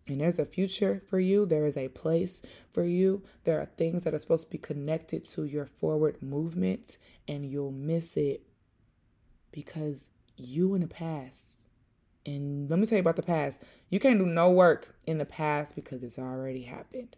And 0.09 0.21
there's 0.21 0.41
a 0.41 0.45
future 0.45 1.01
for 1.07 1.21
you. 1.21 1.47
There 1.47 1.65
is 1.65 1.77
a 1.77 1.87
place 1.87 2.43
for 2.73 2.83
you. 2.83 3.23
There 3.45 3.61
are 3.61 3.67
things 3.67 4.03
that 4.03 4.13
are 4.13 4.19
supposed 4.19 4.47
to 4.47 4.51
be 4.51 4.59
connected 4.59 5.25
to 5.27 5.45
your 5.45 5.67
forward 5.67 6.21
movement, 6.21 6.99
and 7.29 7.47
you'll 7.47 7.71
miss 7.71 8.17
it 8.17 8.43
because 9.53 10.11
you 10.37 10.75
in 10.75 10.81
the 10.81 10.89
past 10.89 11.62
and 12.25 12.71
let 12.71 12.79
me 12.79 12.87
tell 12.87 12.97
you 12.97 13.01
about 13.01 13.17
the 13.17 13.23
past. 13.23 13.63
You 13.91 13.99
can't 13.99 14.19
do 14.19 14.27
no 14.27 14.51
work 14.51 14.95
in 15.07 15.19
the 15.19 15.25
past 15.25 15.75
because 15.75 16.03
it's 16.03 16.19
already 16.19 16.63
happened. 16.63 17.17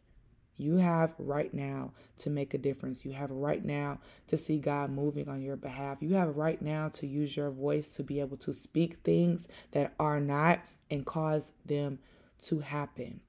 You 0.57 0.77
have 0.77 1.15
right 1.19 1.53
now 1.53 1.93
to 2.19 2.31
make 2.31 2.55
a 2.55 2.59
difference. 2.59 3.05
You 3.05 3.13
have 3.13 3.31
right 3.31 3.65
now 3.65 3.99
to 4.29 4.37
see 4.37 4.59
God 4.59 4.91
moving 4.91 5.29
on 5.29 5.43
your 5.43 5.57
behalf. 5.57 5.99
You 6.01 6.15
have 6.15 6.37
right 6.37 6.61
now 6.63 6.89
to 6.91 7.07
use 7.07 7.37
your 7.37 7.51
voice 7.51 7.97
to 7.97 8.05
be 8.05 8.21
able 8.21 8.37
to 8.39 8.53
speak 8.53 8.99
things 9.03 9.49
that 9.73 9.95
are 9.99 10.21
not 10.21 10.61
and 10.91 11.05
cause 11.05 11.53
them 11.67 11.99
to 12.43 12.61
happen. 12.61 13.21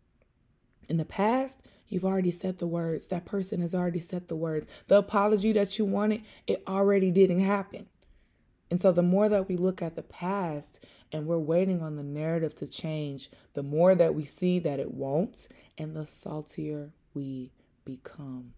In 0.88 0.97
the 0.97 1.05
past, 1.05 1.59
you've 1.88 2.05
already 2.05 2.29
said 2.29 2.59
the 2.59 2.67
words. 2.67 3.07
That 3.07 3.25
person 3.25 3.61
has 3.61 3.73
already 3.73 3.99
said 3.99 4.27
the 4.27 4.35
words. 4.35 4.67
The 4.88 4.97
apology 4.99 5.51
that 5.53 5.79
you 5.79 5.85
wanted, 5.85 6.21
it 6.45 6.63
already 6.67 7.09
didn't 7.09 7.39
happen. 7.39 7.88
And 8.71 8.82
so, 8.82 8.91
the 8.91 9.04
more 9.04 9.30
that 9.30 9.47
we 9.47 9.58
look 9.58 9.82
at 9.82 9.95
the 9.95 10.01
past 10.01 10.84
and 11.12 11.28
we're 11.28 11.38
waiting 11.38 11.82
on 11.82 11.97
the 11.97 12.04
narrative 12.04 12.56
to 12.56 12.67
change, 12.67 13.30
the 13.54 13.63
more 13.63 13.93
that 13.93 14.15
we 14.15 14.23
see 14.23 14.60
that 14.60 14.80
it 14.80 14.91
won't, 14.91 15.47
and 15.78 15.95
the 15.95 16.06
saltier 16.06 16.91
we 17.13 17.51
become. 17.84 18.54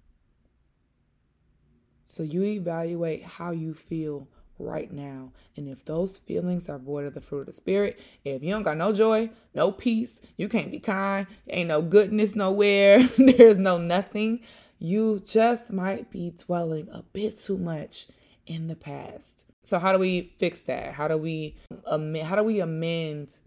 So, 2.06 2.24
you 2.24 2.44
evaluate 2.44 3.24
how 3.24 3.52
you 3.52 3.74
feel 3.74 4.30
right 4.60 4.92
now. 4.92 5.32
And 5.56 5.68
if 5.68 5.86
those 5.86 6.20
feelings 6.20 6.70
are 6.70 6.80
void 6.80 7.06
of 7.06 7.14
the 7.14 7.22
fruit 7.22 7.42
of 7.42 7.46
the 7.48 7.54
Spirit, 7.54 8.00
if 8.24 8.44
you 8.44 8.52
don't 8.52 8.64
got 8.64 8.78
no 8.78 8.94
joy, 8.94 9.30
no 9.54 9.72
peace, 9.72 10.22
you 10.38 10.48
can't 10.50 10.72
be 10.72 10.80
kind, 10.80 11.28
ain't 11.50 11.70
no 11.70 11.82
goodness 11.82 12.36
nowhere, 12.36 13.04
there's 13.18 13.58
no 13.58 13.78
nothing, 13.78 14.42
you 14.80 15.22
just 15.26 15.72
might 15.72 16.10
be 16.12 16.32
dwelling 16.32 16.88
a 16.92 17.04
bit 17.04 17.38
too 17.38 17.58
much 17.58 18.08
in 18.46 18.68
the 18.68 18.76
past. 18.76 19.44
So 19.68 19.80
how 19.80 19.92
do 19.92 20.00
we 20.00 20.34
fix 20.38 20.62
that? 20.62 20.94
How 20.94 21.10
do 21.10 21.18
we 21.18 21.58
amend, 21.88 22.26
how 22.26 22.38
do 22.38 22.44
we 22.44 22.62
amend 22.62 23.38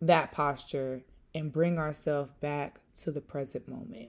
that 0.00 0.32
posture 0.32 1.04
and 1.36 1.52
bring 1.52 1.78
ourselves 1.78 2.32
back 2.40 2.80
to 3.02 3.12
the 3.12 3.20
present 3.20 3.68
moment? 3.68 4.08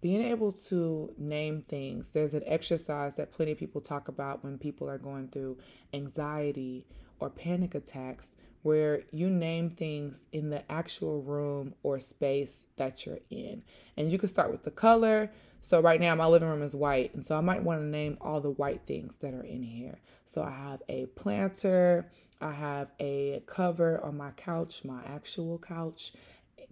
Being 0.00 0.22
able 0.22 0.50
to 0.52 1.12
name 1.18 1.62
things. 1.68 2.14
There's 2.14 2.32
an 2.32 2.42
exercise 2.46 3.16
that 3.16 3.32
plenty 3.32 3.52
of 3.52 3.58
people 3.58 3.82
talk 3.82 4.08
about 4.08 4.42
when 4.42 4.56
people 4.56 4.88
are 4.88 4.96
going 4.96 5.28
through 5.28 5.58
anxiety 5.92 6.86
or 7.18 7.28
panic 7.28 7.74
attacks 7.74 8.34
where 8.62 9.02
you 9.10 9.30
name 9.30 9.70
things 9.70 10.26
in 10.32 10.50
the 10.50 10.70
actual 10.70 11.22
room 11.22 11.74
or 11.82 11.98
space 11.98 12.66
that 12.76 13.06
you're 13.06 13.20
in. 13.30 13.62
And 13.96 14.12
you 14.12 14.18
can 14.18 14.28
start 14.28 14.50
with 14.50 14.62
the 14.62 14.70
color. 14.70 15.30
So, 15.62 15.80
right 15.80 16.00
now, 16.00 16.14
my 16.14 16.26
living 16.26 16.48
room 16.48 16.62
is 16.62 16.74
white. 16.74 17.12
And 17.14 17.24
so, 17.24 17.36
I 17.36 17.40
might 17.40 17.62
want 17.62 17.80
to 17.80 17.84
name 17.84 18.16
all 18.20 18.40
the 18.40 18.50
white 18.50 18.82
things 18.86 19.18
that 19.18 19.34
are 19.34 19.42
in 19.42 19.62
here. 19.62 19.98
So, 20.24 20.42
I 20.42 20.50
have 20.50 20.82
a 20.88 21.06
planter, 21.06 22.08
I 22.40 22.52
have 22.52 22.88
a 22.98 23.42
cover 23.46 24.02
on 24.02 24.16
my 24.16 24.30
couch, 24.32 24.84
my 24.84 25.00
actual 25.06 25.58
couch, 25.58 26.12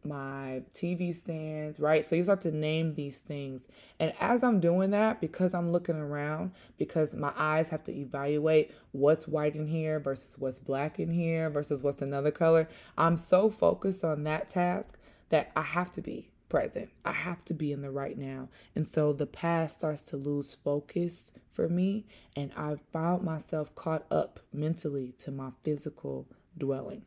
my 0.04 0.62
TV 0.74 1.14
stands, 1.14 1.80
right? 1.80 2.04
So 2.04 2.16
you 2.16 2.22
start 2.22 2.40
to 2.42 2.52
name 2.52 2.94
these 2.94 3.20
things. 3.20 3.68
And 4.00 4.12
as 4.20 4.42
I'm 4.42 4.60
doing 4.60 4.90
that, 4.92 5.20
because 5.20 5.54
I'm 5.54 5.72
looking 5.72 5.96
around, 5.96 6.52
because 6.78 7.14
my 7.14 7.32
eyes 7.36 7.68
have 7.70 7.84
to 7.84 7.92
evaluate 7.92 8.72
what's 8.92 9.28
white 9.28 9.56
in 9.56 9.66
here 9.66 10.00
versus 10.00 10.38
what's 10.38 10.58
black 10.58 10.98
in 10.98 11.10
here 11.10 11.50
versus 11.50 11.82
what's 11.82 12.02
another 12.02 12.30
color, 12.30 12.68
I'm 12.96 13.16
so 13.16 13.50
focused 13.50 14.04
on 14.04 14.24
that 14.24 14.48
task 14.48 14.98
that 15.30 15.52
I 15.56 15.62
have 15.62 15.90
to 15.92 16.00
be. 16.00 16.30
present. 16.48 16.88
I 17.04 17.12
have 17.12 17.44
to 17.46 17.54
be 17.54 17.72
in 17.72 17.82
the 17.82 17.90
right 17.90 18.16
now. 18.16 18.48
And 18.74 18.86
so 18.86 19.12
the 19.12 19.26
past 19.26 19.74
starts 19.74 20.02
to 20.04 20.16
lose 20.16 20.56
focus 20.56 21.32
for 21.50 21.68
me. 21.68 22.06
And 22.36 22.52
I 22.56 22.76
found 22.92 23.22
myself 23.22 23.74
caught 23.74 24.06
up 24.10 24.40
mentally 24.52 25.12
to 25.18 25.30
my 25.30 25.50
physical 25.62 26.26
dwelling. 26.56 27.02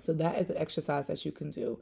So 0.00 0.12
that 0.14 0.38
is 0.38 0.50
an 0.50 0.58
exercise 0.58 1.06
that 1.06 1.24
you 1.24 1.32
can 1.32 1.50
do. 1.50 1.80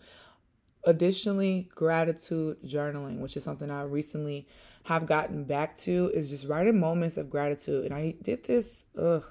Additionally, 0.85 1.69
gratitude 1.75 2.57
journaling, 2.65 3.21
which 3.21 3.37
is 3.37 3.45
something 3.45 3.71
I 3.71 3.83
recently 3.83 4.49
have 4.85 5.07
gotten 5.07 5.45
back 5.45 5.77
to, 5.77 6.11
is 6.13 6.29
just 6.29 6.49
writing 6.49 6.81
moments 6.81 7.17
of 7.17 7.31
gratitude. 7.31 7.85
And 7.85 7.95
I 7.95 8.15
did 8.23 8.45
this, 8.45 8.85
ugh, 8.99 9.25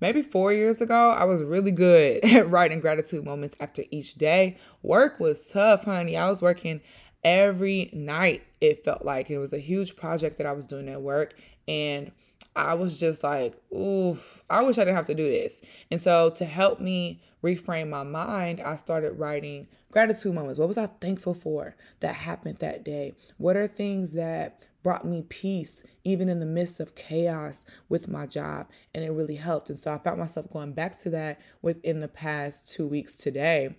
maybe 0.00 0.20
four 0.20 0.52
years 0.52 0.80
ago. 0.80 1.10
I 1.12 1.24
was 1.24 1.42
really 1.42 1.72
good 1.72 2.22
at 2.24 2.48
writing 2.48 2.80
gratitude 2.80 3.24
moments 3.24 3.56
after 3.60 3.82
each 3.90 4.14
day. 4.16 4.58
Work 4.82 5.20
was 5.20 5.50
tough, 5.50 5.84
honey. 5.84 6.16
I 6.16 6.28
was 6.28 6.42
working 6.42 6.82
every 7.24 7.90
night, 7.92 8.42
it 8.60 8.84
felt 8.84 9.04
like. 9.04 9.30
It 9.30 9.38
was 9.38 9.52
a 9.52 9.58
huge 9.58 9.96
project 9.96 10.38
that 10.38 10.46
I 10.46 10.52
was 10.52 10.66
doing 10.66 10.88
at 10.88 11.00
work. 11.00 11.34
And 11.66 12.12
I 12.56 12.74
was 12.74 12.98
just 12.98 13.22
like, 13.22 13.54
oof, 13.72 14.44
I 14.50 14.62
wish 14.62 14.78
I 14.78 14.82
didn't 14.82 14.96
have 14.96 15.06
to 15.06 15.14
do 15.14 15.28
this. 15.28 15.62
And 15.90 16.00
so 16.00 16.30
to 16.30 16.44
help 16.44 16.80
me 16.80 17.20
reframe 17.44 17.88
my 17.88 18.02
mind, 18.02 18.60
I 18.60 18.76
started 18.76 19.12
writing 19.12 19.68
gratitude 19.92 20.34
moments. 20.34 20.58
What 20.58 20.68
was 20.68 20.78
I 20.78 20.86
thankful 20.86 21.34
for 21.34 21.76
that 22.00 22.14
happened 22.14 22.58
that 22.58 22.84
day? 22.84 23.14
What 23.38 23.56
are 23.56 23.68
things 23.68 24.12
that 24.14 24.66
brought 24.82 25.04
me 25.06 25.22
peace 25.28 25.84
even 26.04 26.28
in 26.28 26.40
the 26.40 26.46
midst 26.46 26.80
of 26.80 26.94
chaos 26.94 27.64
with 27.88 28.08
my 28.08 28.26
job? 28.26 28.68
And 28.94 29.04
it 29.04 29.10
really 29.10 29.36
helped. 29.36 29.70
And 29.70 29.78
so 29.78 29.92
I 29.92 29.98
found 29.98 30.18
myself 30.18 30.50
going 30.50 30.72
back 30.72 30.98
to 31.02 31.10
that 31.10 31.40
within 31.62 32.00
the 32.00 32.08
past 32.08 32.72
two 32.72 32.86
weeks 32.86 33.14
today. 33.14 33.76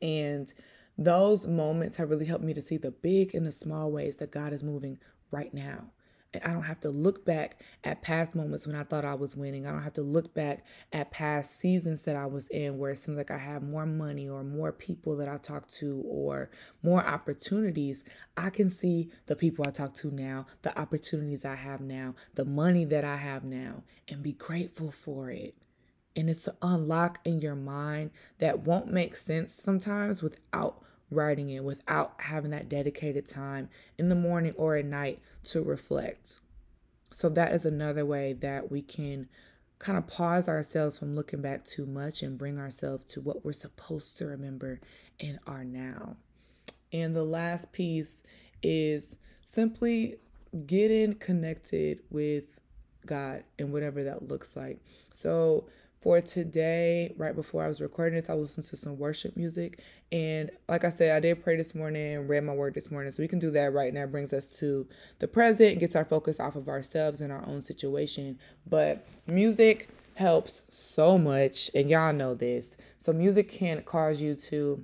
And 0.00 0.52
those 0.96 1.46
moments 1.46 1.96
have 1.96 2.10
really 2.10 2.26
helped 2.26 2.44
me 2.44 2.54
to 2.54 2.62
see 2.62 2.76
the 2.76 2.90
big 2.92 3.34
and 3.34 3.46
the 3.46 3.52
small 3.52 3.90
ways 3.90 4.16
that 4.16 4.30
God 4.30 4.52
is 4.52 4.62
moving 4.62 4.98
right 5.30 5.52
now. 5.52 5.90
I 6.34 6.52
don't 6.52 6.62
have 6.62 6.80
to 6.80 6.90
look 6.90 7.24
back 7.24 7.60
at 7.82 8.02
past 8.02 8.36
moments 8.36 8.66
when 8.66 8.76
I 8.76 8.84
thought 8.84 9.04
I 9.04 9.14
was 9.14 9.34
winning. 9.34 9.66
I 9.66 9.72
don't 9.72 9.82
have 9.82 9.94
to 9.94 10.02
look 10.02 10.32
back 10.32 10.64
at 10.92 11.10
past 11.10 11.58
seasons 11.58 12.02
that 12.02 12.14
I 12.14 12.26
was 12.26 12.46
in 12.48 12.78
where 12.78 12.92
it 12.92 12.98
seems 12.98 13.18
like 13.18 13.32
I 13.32 13.38
have 13.38 13.62
more 13.62 13.86
money 13.86 14.28
or 14.28 14.44
more 14.44 14.70
people 14.70 15.16
that 15.16 15.28
I 15.28 15.38
talk 15.38 15.66
to 15.68 16.02
or 16.06 16.50
more 16.82 17.04
opportunities. 17.04 18.04
I 18.36 18.50
can 18.50 18.70
see 18.70 19.10
the 19.26 19.34
people 19.34 19.64
I 19.66 19.70
talk 19.70 19.92
to 19.94 20.12
now, 20.12 20.46
the 20.62 20.78
opportunities 20.78 21.44
I 21.44 21.56
have 21.56 21.80
now, 21.80 22.14
the 22.34 22.44
money 22.44 22.84
that 22.84 23.04
I 23.04 23.16
have 23.16 23.42
now, 23.42 23.82
and 24.08 24.22
be 24.22 24.32
grateful 24.32 24.92
for 24.92 25.30
it. 25.30 25.56
And 26.14 26.30
it's 26.30 26.46
an 26.46 26.56
unlock 26.62 27.18
in 27.24 27.40
your 27.40 27.56
mind 27.56 28.10
that 28.38 28.60
won't 28.60 28.92
make 28.92 29.16
sense 29.16 29.52
sometimes 29.52 30.22
without 30.22 30.82
writing 31.10 31.50
it 31.50 31.64
without 31.64 32.14
having 32.18 32.50
that 32.52 32.68
dedicated 32.68 33.26
time 33.26 33.68
in 33.98 34.08
the 34.08 34.14
morning 34.14 34.54
or 34.56 34.76
at 34.76 34.84
night 34.84 35.20
to 35.44 35.62
reflect. 35.62 36.40
So, 37.12 37.28
that 37.30 37.52
is 37.52 37.66
another 37.66 38.06
way 38.06 38.34
that 38.34 38.70
we 38.70 38.82
can 38.82 39.28
kind 39.80 39.98
of 39.98 40.06
pause 40.06 40.48
ourselves 40.48 40.98
from 40.98 41.16
looking 41.16 41.40
back 41.40 41.64
too 41.64 41.86
much 41.86 42.22
and 42.22 42.38
bring 42.38 42.58
ourselves 42.58 43.04
to 43.06 43.20
what 43.20 43.44
we're 43.44 43.52
supposed 43.52 44.18
to 44.18 44.26
remember 44.26 44.80
in 45.18 45.40
our 45.46 45.64
now. 45.64 46.16
And 46.92 47.16
the 47.16 47.24
last 47.24 47.72
piece 47.72 48.22
is 48.62 49.16
simply 49.44 50.16
getting 50.66 51.14
connected 51.14 52.00
with 52.10 52.60
God 53.06 53.44
and 53.58 53.72
whatever 53.72 54.04
that 54.04 54.28
looks 54.28 54.56
like. 54.56 54.80
So, 55.12 55.66
for 56.00 56.20
today, 56.22 57.12
right 57.18 57.34
before 57.34 57.62
I 57.62 57.68
was 57.68 57.80
recording 57.80 58.18
this, 58.18 58.30
I 58.30 58.34
was 58.34 58.56
listening 58.56 58.70
to 58.70 58.76
some 58.76 58.98
worship 58.98 59.36
music. 59.36 59.80
And 60.10 60.50
like 60.66 60.84
I 60.84 60.88
said, 60.88 61.14
I 61.14 61.20
did 61.20 61.44
pray 61.44 61.56
this 61.56 61.74
morning 61.74 62.26
read 62.26 62.42
my 62.42 62.54
word 62.54 62.72
this 62.74 62.90
morning. 62.90 63.12
So 63.12 63.22
we 63.22 63.28
can 63.28 63.38
do 63.38 63.50
that 63.50 63.74
right 63.74 63.92
now. 63.92 64.04
It 64.04 64.12
brings 64.12 64.32
us 64.32 64.58
to 64.60 64.86
the 65.18 65.28
present, 65.28 65.78
gets 65.78 65.94
our 65.94 66.06
focus 66.06 66.40
off 66.40 66.56
of 66.56 66.68
ourselves 66.68 67.20
and 67.20 67.30
our 67.30 67.46
own 67.46 67.60
situation. 67.60 68.38
But 68.66 69.06
music 69.26 69.90
helps 70.14 70.64
so 70.74 71.18
much. 71.18 71.70
And 71.74 71.90
y'all 71.90 72.14
know 72.14 72.34
this. 72.34 72.78
So 72.98 73.12
music 73.12 73.50
can 73.50 73.82
cause 73.82 74.22
you 74.22 74.34
to 74.36 74.82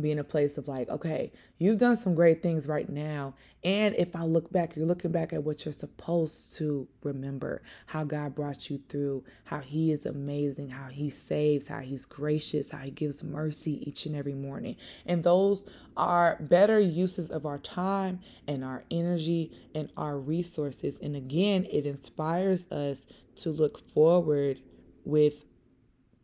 be 0.00 0.10
in 0.10 0.18
a 0.18 0.24
place 0.24 0.58
of 0.58 0.68
like, 0.68 0.88
okay, 0.88 1.32
you've 1.58 1.78
done 1.78 1.96
some 1.96 2.14
great 2.14 2.42
things 2.42 2.66
right 2.68 2.88
now. 2.88 3.34
And 3.62 3.94
if 3.96 4.14
I 4.14 4.24
look 4.24 4.52
back, 4.52 4.76
you're 4.76 4.86
looking 4.86 5.12
back 5.12 5.32
at 5.32 5.42
what 5.42 5.64
you're 5.64 5.72
supposed 5.72 6.56
to 6.56 6.86
remember 7.02 7.62
how 7.86 8.04
God 8.04 8.34
brought 8.34 8.68
you 8.68 8.80
through, 8.88 9.24
how 9.44 9.60
He 9.60 9.92
is 9.92 10.06
amazing, 10.06 10.68
how 10.68 10.88
He 10.88 11.10
saves, 11.10 11.68
how 11.68 11.80
He's 11.80 12.04
gracious, 12.04 12.70
how 12.70 12.78
He 12.78 12.90
gives 12.90 13.24
mercy 13.24 13.88
each 13.88 14.06
and 14.06 14.14
every 14.14 14.34
morning. 14.34 14.76
And 15.06 15.24
those 15.24 15.64
are 15.96 16.36
better 16.40 16.78
uses 16.78 17.30
of 17.30 17.46
our 17.46 17.58
time 17.58 18.20
and 18.46 18.64
our 18.64 18.84
energy 18.90 19.52
and 19.74 19.90
our 19.96 20.18
resources. 20.18 20.98
And 21.00 21.16
again, 21.16 21.66
it 21.70 21.86
inspires 21.86 22.70
us 22.70 23.06
to 23.36 23.50
look 23.50 23.78
forward 23.78 24.60
with 25.04 25.44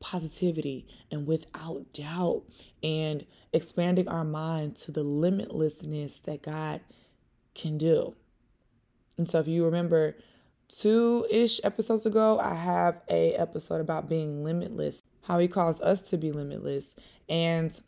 positivity 0.01 0.87
and 1.11 1.27
without 1.27 1.93
doubt 1.93 2.43
and 2.83 3.25
expanding 3.53 4.09
our 4.09 4.25
mind 4.25 4.77
to 4.77 4.93
the 4.93 5.05
limitlessness 5.05 6.23
that 6.23 6.43
God 6.43 6.81
can 7.55 7.79
do. 7.79 8.15
And 9.19 9.29
so 9.29 9.39
if 9.39 9.47
you 9.47 9.65
remember 9.65 10.17
two-ish 10.69 11.61
episodes 11.65 12.07
ago, 12.07 12.39
I 12.39 12.55
have 12.55 13.01
a 13.09 13.35
episode 13.35 13.81
about 13.81 14.09
being 14.09 14.45
limitless, 14.45 15.03
how 15.23 15.39
he 15.39 15.49
calls 15.49 15.81
us 15.81 16.03
to 16.11 16.17
be 16.17 16.33
limitless. 16.33 16.97
And 17.29 17.79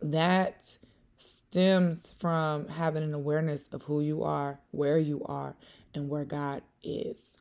that 0.00 0.78
stems 1.18 2.10
from 2.10 2.68
having 2.68 3.02
an 3.02 3.14
awareness 3.14 3.68
of 3.68 3.82
who 3.82 4.00
you 4.00 4.22
are, 4.22 4.58
where 4.70 4.98
you 4.98 5.22
are, 5.26 5.54
and 5.94 6.08
where 6.08 6.24
God 6.24 6.62
is. 6.82 7.36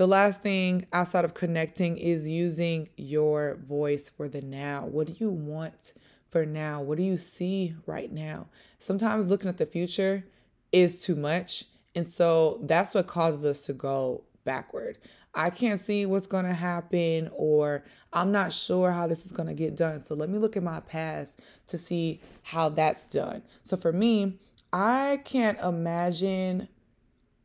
The 0.00 0.08
last 0.08 0.40
thing 0.40 0.86
outside 0.94 1.26
of 1.26 1.34
connecting 1.34 1.98
is 1.98 2.26
using 2.26 2.88
your 2.96 3.58
voice 3.68 4.08
for 4.08 4.30
the 4.30 4.40
now. 4.40 4.86
What 4.86 5.08
do 5.08 5.14
you 5.18 5.28
want 5.28 5.92
for 6.30 6.46
now? 6.46 6.80
What 6.80 6.96
do 6.96 7.04
you 7.04 7.18
see 7.18 7.74
right 7.84 8.10
now? 8.10 8.48
Sometimes 8.78 9.28
looking 9.28 9.50
at 9.50 9.58
the 9.58 9.66
future 9.66 10.24
is 10.72 11.04
too 11.04 11.16
much. 11.16 11.66
And 11.94 12.06
so 12.06 12.60
that's 12.62 12.94
what 12.94 13.08
causes 13.08 13.44
us 13.44 13.66
to 13.66 13.74
go 13.74 14.24
backward. 14.46 14.96
I 15.34 15.50
can't 15.50 15.78
see 15.78 16.06
what's 16.06 16.26
going 16.26 16.46
to 16.46 16.54
happen, 16.54 17.28
or 17.34 17.84
I'm 18.14 18.32
not 18.32 18.54
sure 18.54 18.92
how 18.92 19.06
this 19.06 19.26
is 19.26 19.32
going 19.32 19.48
to 19.48 19.54
get 19.54 19.76
done. 19.76 20.00
So 20.00 20.14
let 20.14 20.30
me 20.30 20.38
look 20.38 20.56
at 20.56 20.62
my 20.62 20.80
past 20.80 21.42
to 21.66 21.76
see 21.76 22.22
how 22.42 22.70
that's 22.70 23.06
done. 23.06 23.42
So 23.64 23.76
for 23.76 23.92
me, 23.92 24.38
I 24.72 25.20
can't 25.26 25.60
imagine 25.60 26.68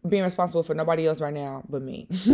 being 0.07 0.23
responsible 0.23 0.63
for 0.63 0.73
nobody 0.73 1.07
else 1.07 1.21
right 1.21 1.33
now 1.33 1.63
but 1.69 1.81
me. 1.81 2.07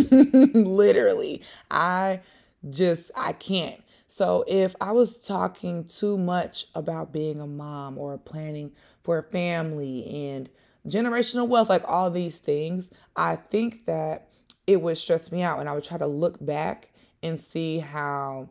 Literally. 0.53 1.41
I 1.69 2.21
just 2.69 3.11
I 3.15 3.33
can't. 3.33 3.81
So 4.07 4.43
if 4.47 4.75
I 4.81 4.91
was 4.91 5.17
talking 5.17 5.85
too 5.85 6.17
much 6.17 6.65
about 6.75 7.13
being 7.13 7.39
a 7.39 7.47
mom 7.47 7.97
or 7.97 8.17
planning 8.17 8.71
for 9.03 9.17
a 9.19 9.23
family 9.23 10.05
and 10.29 10.49
generational 10.87 11.47
wealth, 11.47 11.69
like 11.69 11.83
all 11.87 12.09
these 12.09 12.39
things, 12.39 12.91
I 13.15 13.37
think 13.37 13.85
that 13.85 14.27
it 14.67 14.81
would 14.81 14.97
stress 14.97 15.31
me 15.31 15.43
out 15.43 15.59
and 15.59 15.69
I 15.69 15.73
would 15.73 15.83
try 15.83 15.97
to 15.97 16.07
look 16.07 16.43
back 16.45 16.91
and 17.23 17.39
see 17.39 17.79
how 17.79 18.49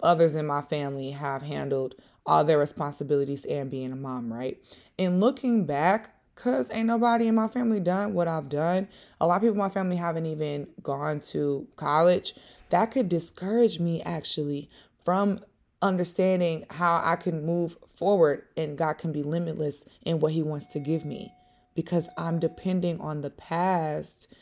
others 0.00 0.34
in 0.36 0.46
my 0.46 0.60
family 0.60 1.10
have 1.10 1.42
handled 1.42 1.94
all 2.26 2.44
their 2.44 2.58
responsibilities 2.58 3.44
and 3.44 3.70
being 3.70 3.92
a 3.92 3.96
mom, 3.96 4.32
right? 4.32 4.58
And 4.98 5.20
looking 5.20 5.66
back, 5.66 6.13
Cause 6.34 6.70
ain't 6.72 6.86
nobody 6.86 7.28
in 7.28 7.34
my 7.34 7.48
family 7.48 7.80
done 7.80 8.12
what 8.12 8.28
I've 8.28 8.48
done. 8.48 8.88
A 9.20 9.26
lot 9.26 9.36
of 9.36 9.42
people 9.42 9.54
in 9.54 9.58
my 9.58 9.68
family 9.68 9.96
haven't 9.96 10.26
even 10.26 10.68
gone 10.82 11.20
to 11.20 11.66
college. 11.76 12.34
That 12.70 12.90
could 12.90 13.08
discourage 13.08 13.78
me 13.78 14.02
actually 14.02 14.68
from 15.04 15.40
understanding 15.80 16.64
how 16.70 17.00
I 17.04 17.16
can 17.16 17.44
move 17.44 17.76
forward 17.88 18.46
and 18.56 18.76
God 18.76 18.94
can 18.94 19.12
be 19.12 19.22
limitless 19.22 19.84
in 20.02 20.18
what 20.18 20.32
He 20.32 20.42
wants 20.42 20.66
to 20.68 20.80
give 20.80 21.04
me 21.04 21.32
because 21.74 22.08
I'm 22.16 22.38
depending 22.38 23.00
on 23.00 23.20
the 23.20 23.30
past 23.30 24.32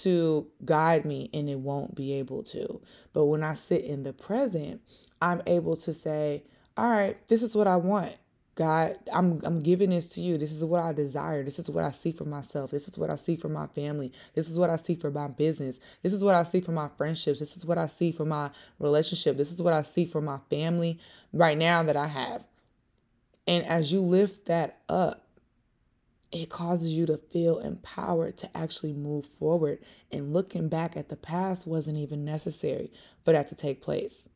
to 0.00 0.46
guide 0.64 1.04
me 1.04 1.28
and 1.34 1.50
it 1.50 1.58
won't 1.58 1.94
be 1.94 2.14
able 2.14 2.42
to. 2.44 2.80
But 3.12 3.26
when 3.26 3.42
I 3.42 3.54
sit 3.54 3.84
in 3.84 4.04
the 4.04 4.12
present, 4.12 4.80
I'm 5.20 5.42
able 5.46 5.76
to 5.76 5.92
say, 5.92 6.44
All 6.76 6.88
right, 6.88 7.16
this 7.28 7.42
is 7.42 7.54
what 7.54 7.66
I 7.66 7.76
want. 7.76 8.16
God, 8.54 8.98
I'm 9.10 9.40
I'm 9.44 9.60
giving 9.60 9.90
this 9.90 10.08
to 10.08 10.20
you. 10.20 10.36
This 10.36 10.52
is 10.52 10.62
what 10.62 10.80
I 10.80 10.92
desire. 10.92 11.42
This 11.42 11.58
is 11.58 11.70
what 11.70 11.84
I 11.84 11.90
see 11.90 12.12
for 12.12 12.26
myself. 12.26 12.70
This 12.70 12.86
is 12.86 12.98
what 12.98 13.08
I 13.08 13.16
see 13.16 13.34
for 13.34 13.48
my 13.48 13.66
family. 13.68 14.12
This 14.34 14.50
is 14.50 14.58
what 14.58 14.68
I 14.68 14.76
see 14.76 14.94
for 14.94 15.10
my 15.10 15.28
business. 15.28 15.80
This 16.02 16.12
is 16.12 16.22
what 16.22 16.34
I 16.34 16.42
see 16.42 16.60
for 16.60 16.72
my 16.72 16.88
friendships. 16.98 17.38
This 17.38 17.56
is 17.56 17.64
what 17.64 17.78
I 17.78 17.86
see 17.86 18.12
for 18.12 18.26
my 18.26 18.50
relationship. 18.78 19.38
This 19.38 19.52
is 19.52 19.62
what 19.62 19.72
I 19.72 19.80
see 19.80 20.04
for 20.04 20.20
my 20.20 20.38
family 20.50 20.98
right 21.32 21.56
now 21.56 21.82
that 21.82 21.96
I 21.96 22.08
have. 22.08 22.44
And 23.46 23.64
as 23.64 23.90
you 23.90 24.02
lift 24.02 24.46
that 24.46 24.80
up, 24.86 25.26
it 26.30 26.48
causes 26.48 26.90
you 26.90 27.06
to 27.06 27.16
feel 27.16 27.58
empowered 27.58 28.36
to 28.38 28.56
actually 28.56 28.92
move 28.92 29.24
forward. 29.24 29.78
And 30.10 30.32
looking 30.32 30.68
back 30.68 30.96
at 30.96 31.08
the 31.08 31.16
past 31.16 31.66
wasn't 31.66 31.98
even 31.98 32.24
necessary 32.24 32.92
for 33.22 33.32
that 33.32 33.48
to 33.48 33.54
take 33.54 33.82
place. 33.82 34.28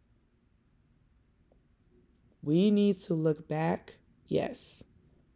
We 2.43 2.71
need 2.71 2.99
to 3.01 3.15
look 3.15 3.49
back 3.49 3.95
Yes, 4.29 4.85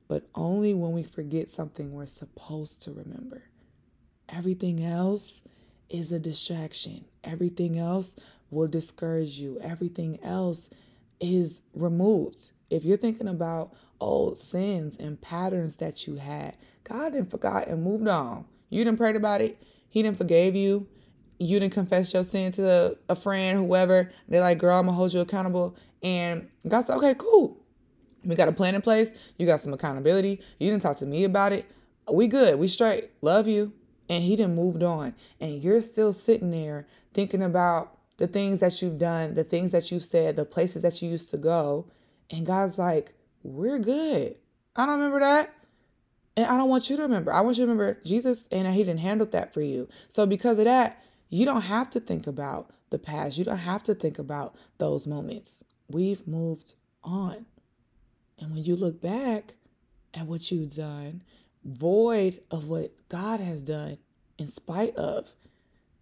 but 0.08 0.24
only 0.34 0.74
when 0.74 0.92
we 0.92 1.02
forget 1.02 1.48
something 1.48 1.92
we're 1.92 2.06
supposed 2.06 2.82
to 2.82 2.92
remember. 2.92 3.44
Everything 4.28 4.84
else 4.84 5.42
is 5.88 6.12
a 6.12 6.18
distraction. 6.18 7.04
Everything 7.22 7.78
else 7.78 8.16
will 8.50 8.68
discourage 8.68 9.38
you. 9.38 9.58
Everything 9.60 10.18
else 10.22 10.70
is 11.20 11.60
removed. 11.74 12.52
If 12.70 12.84
you're 12.84 12.96
thinking 12.96 13.28
about 13.28 13.72
old 14.00 14.38
sins 14.38 14.96
and 14.96 15.20
patterns 15.20 15.76
that 15.76 16.06
you 16.06 16.16
had, 16.16 16.56
God 16.84 17.12
didn't 17.12 17.30
forgot 17.30 17.68
and 17.68 17.82
moved 17.82 18.08
on. 18.08 18.46
You 18.68 18.84
didn't 18.84 18.98
pray 18.98 19.14
about 19.14 19.40
it. 19.40 19.62
He 19.88 20.02
didn't 20.02 20.18
forgave 20.18 20.56
you. 20.56 20.88
You 21.38 21.58
didn't 21.58 21.74
confess 21.74 22.12
your 22.12 22.24
sin 22.24 22.52
to 22.52 22.96
a 23.08 23.14
friend, 23.14 23.58
whoever. 23.58 24.10
They're 24.28 24.40
like, 24.40 24.58
girl, 24.58 24.78
I'm 24.78 24.86
gonna 24.86 24.96
hold 24.96 25.12
you 25.12 25.20
accountable. 25.20 25.76
And 26.02 26.48
God 26.66 26.86
said, 26.86 26.96
okay, 26.96 27.14
cool. 27.16 27.59
We 28.24 28.34
got 28.34 28.48
a 28.48 28.52
plan 28.52 28.74
in 28.74 28.82
place. 28.82 29.10
You 29.38 29.46
got 29.46 29.60
some 29.60 29.72
accountability. 29.72 30.40
You 30.58 30.70
didn't 30.70 30.82
talk 30.82 30.98
to 30.98 31.06
me 31.06 31.24
about 31.24 31.52
it. 31.52 31.70
We 32.12 32.26
good. 32.26 32.58
We 32.58 32.68
straight. 32.68 33.10
Love 33.22 33.46
you. 33.46 33.72
And 34.08 34.22
he 34.22 34.36
didn't 34.36 34.54
moved 34.54 34.82
on. 34.82 35.14
And 35.40 35.62
you're 35.62 35.80
still 35.80 36.12
sitting 36.12 36.50
there 36.50 36.86
thinking 37.12 37.42
about 37.42 37.96
the 38.16 38.26
things 38.26 38.60
that 38.60 38.82
you've 38.82 38.98
done, 38.98 39.34
the 39.34 39.44
things 39.44 39.72
that 39.72 39.90
you've 39.90 40.02
said, 40.02 40.36
the 40.36 40.44
places 40.44 40.82
that 40.82 41.00
you 41.00 41.08
used 41.08 41.30
to 41.30 41.36
go. 41.38 41.86
And 42.30 42.44
God's 42.44 42.78
like, 42.78 43.14
we're 43.42 43.78
good. 43.78 44.36
I 44.76 44.86
don't 44.86 44.96
remember 44.96 45.20
that. 45.20 45.54
And 46.36 46.46
I 46.46 46.56
don't 46.56 46.68
want 46.68 46.90
you 46.90 46.96
to 46.96 47.02
remember. 47.02 47.32
I 47.32 47.40
want 47.40 47.56
you 47.56 47.64
to 47.64 47.70
remember 47.70 48.00
Jesus 48.04 48.48
and 48.52 48.68
he 48.72 48.84
didn't 48.84 49.00
handle 49.00 49.26
that 49.28 49.52
for 49.52 49.62
you. 49.62 49.88
So 50.08 50.26
because 50.26 50.58
of 50.58 50.64
that, 50.64 51.02
you 51.28 51.44
don't 51.44 51.62
have 51.62 51.90
to 51.90 52.00
think 52.00 52.26
about 52.26 52.70
the 52.90 52.98
past. 52.98 53.38
You 53.38 53.44
don't 53.44 53.58
have 53.58 53.82
to 53.84 53.94
think 53.94 54.18
about 54.18 54.54
those 54.78 55.06
moments. 55.06 55.64
We've 55.88 56.26
moved 56.26 56.74
on. 57.02 57.46
And 58.40 58.52
when 58.52 58.64
you 58.64 58.74
look 58.74 59.00
back 59.00 59.54
at 60.14 60.26
what 60.26 60.50
you've 60.50 60.74
done, 60.74 61.22
void 61.64 62.40
of 62.50 62.68
what 62.68 62.92
God 63.08 63.40
has 63.40 63.62
done, 63.62 63.98
in 64.38 64.48
spite 64.48 64.96
of, 64.96 65.34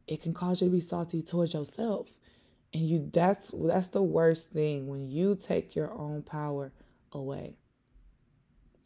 it 0.06 0.22
can 0.22 0.32
cause 0.32 0.62
you 0.62 0.68
to 0.68 0.72
be 0.72 0.80
salty 0.80 1.22
towards 1.22 1.52
yourself. 1.52 2.16
And 2.72 2.82
you 2.82 3.10
that's 3.12 3.52
that's 3.54 3.88
the 3.88 4.02
worst 4.02 4.50
thing 4.50 4.88
when 4.88 5.06
you 5.10 5.34
take 5.36 5.74
your 5.74 5.92
own 5.92 6.22
power 6.22 6.72
away. 7.12 7.56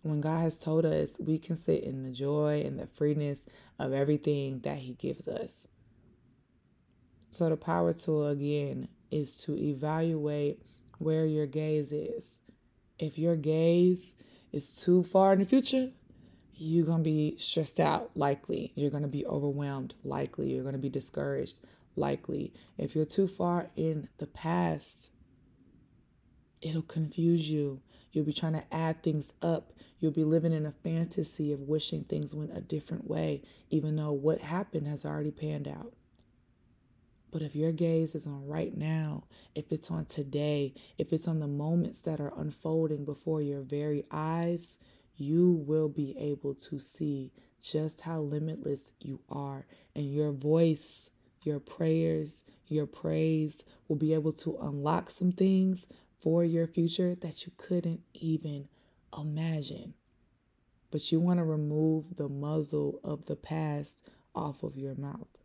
When 0.03 0.21
God 0.21 0.41
has 0.41 0.59
told 0.59 0.85
us 0.85 1.19
we 1.21 1.39
can 1.39 1.57
sit 1.57 1.85
in 1.85 2.03
the 2.03 2.11
joy 2.11 2.63
and 2.65 2.79
the 2.79 2.87
freeness 2.87 3.47
of 3.79 3.93
everything 3.93 4.61
that 4.61 4.79
He 4.79 4.95
gives 4.95 5.29
us. 5.29 5.67
So, 7.31 7.49
the 7.49 7.57
power 7.57 7.93
tool 7.93 8.29
again 8.29 8.89
is 9.11 9.39
to 9.45 9.57
evaluate 9.57 10.63
where 10.99 11.25
your 11.25 11.47
gaze 11.47 11.93
is. 11.93 12.41
If 13.03 13.19
your 13.19 13.35
gaze 13.35 14.15
is 14.53 14.81
too 14.81 15.03
far 15.03 15.33
in 15.33 15.41
the 15.41 15.45
future, 15.45 15.91
you're 16.55 16.87
going 16.87 16.99
to 16.99 17.11
be 17.11 17.35
stressed 17.37 17.81
out, 17.81 18.13
likely. 18.15 18.71
You're 18.77 18.93
going 18.93 19.03
to 19.03 19.09
be 19.09 19.27
overwhelmed, 19.27 19.95
likely. 20.05 20.53
You're 20.53 20.63
going 20.63 20.75
to 20.75 20.79
be 20.79 20.89
discouraged, 20.89 21.59
likely. 21.97 22.55
If 22.79 22.95
you're 22.95 23.05
too 23.05 23.27
far 23.27 23.71
in 23.75 24.09
the 24.19 24.29
past, 24.29 25.11
it'll 26.61 26.83
confuse 26.83 27.51
you. 27.51 27.81
You'll 28.13 28.25
be 28.25 28.33
trying 28.33 28.53
to 28.53 28.73
add 28.73 29.03
things 29.03 29.33
up. 29.43 29.73
You'll 29.99 30.13
be 30.13 30.23
living 30.23 30.53
in 30.53 30.65
a 30.65 30.71
fantasy 30.71 31.53
of 31.53 31.63
wishing 31.63 32.05
things 32.05 32.37
went 32.37 32.57
a 32.57 32.61
different 32.61 33.11
way, 33.11 33.43
even 33.69 33.97
though 33.97 34.13
what 34.13 34.43
happened 34.43 34.87
has 34.87 35.05
already 35.05 35.33
panned 35.33 35.67
out. 35.67 35.93
But 37.33 37.43
if 37.43 37.57
your 37.57 37.73
gaze 37.73 38.15
is 38.15 38.27
on 38.27 38.47
right 38.47 38.77
now, 38.77 39.25
if 39.55 39.73
it's 39.73 39.91
on 39.91 40.05
today, 40.05 40.75
if 40.99 41.13
it's 41.15 41.27
on 41.27 41.41
the 41.41 41.49
moments 41.49 42.03
that 42.03 42.21
are 42.21 42.33
unfolding 42.37 43.07
before 43.07 43.41
your 43.41 43.63
very 43.63 44.05
eyes, 44.11 44.77
you 45.17 45.51
will 45.67 45.89
be 45.89 46.15
able 46.19 46.55
to 46.55 46.79
see 46.79 47.33
just 47.61 48.03
how 48.03 48.21
limitless 48.21 48.93
you 49.01 49.21
are. 49.31 49.67
And 49.97 50.13
your 50.13 50.31
voice, 50.31 51.09
your 51.43 51.59
prayers, 51.59 52.45
your 52.67 52.87
praise 52.87 53.65
will 53.89 53.97
be 53.97 54.13
able 54.13 54.33
to 54.33 54.59
unlock 54.61 55.09
some 55.09 55.33
things 55.33 55.87
for 56.21 56.45
your 56.45 56.67
future 56.67 57.15
that 57.15 57.47
you 57.47 57.53
couldn't 57.57 58.03
even 58.13 58.69
imagine. 59.19 59.95
But 60.91 61.11
you 61.11 61.19
want 61.19 61.39
to 61.39 61.45
remove 61.45 62.17
the 62.17 62.29
muzzle 62.29 63.01
of 63.03 63.25
the 63.25 63.37
past 63.37 64.03
off 64.35 64.63
of 64.63 64.77
your 64.77 64.95
mouth. 64.95 65.42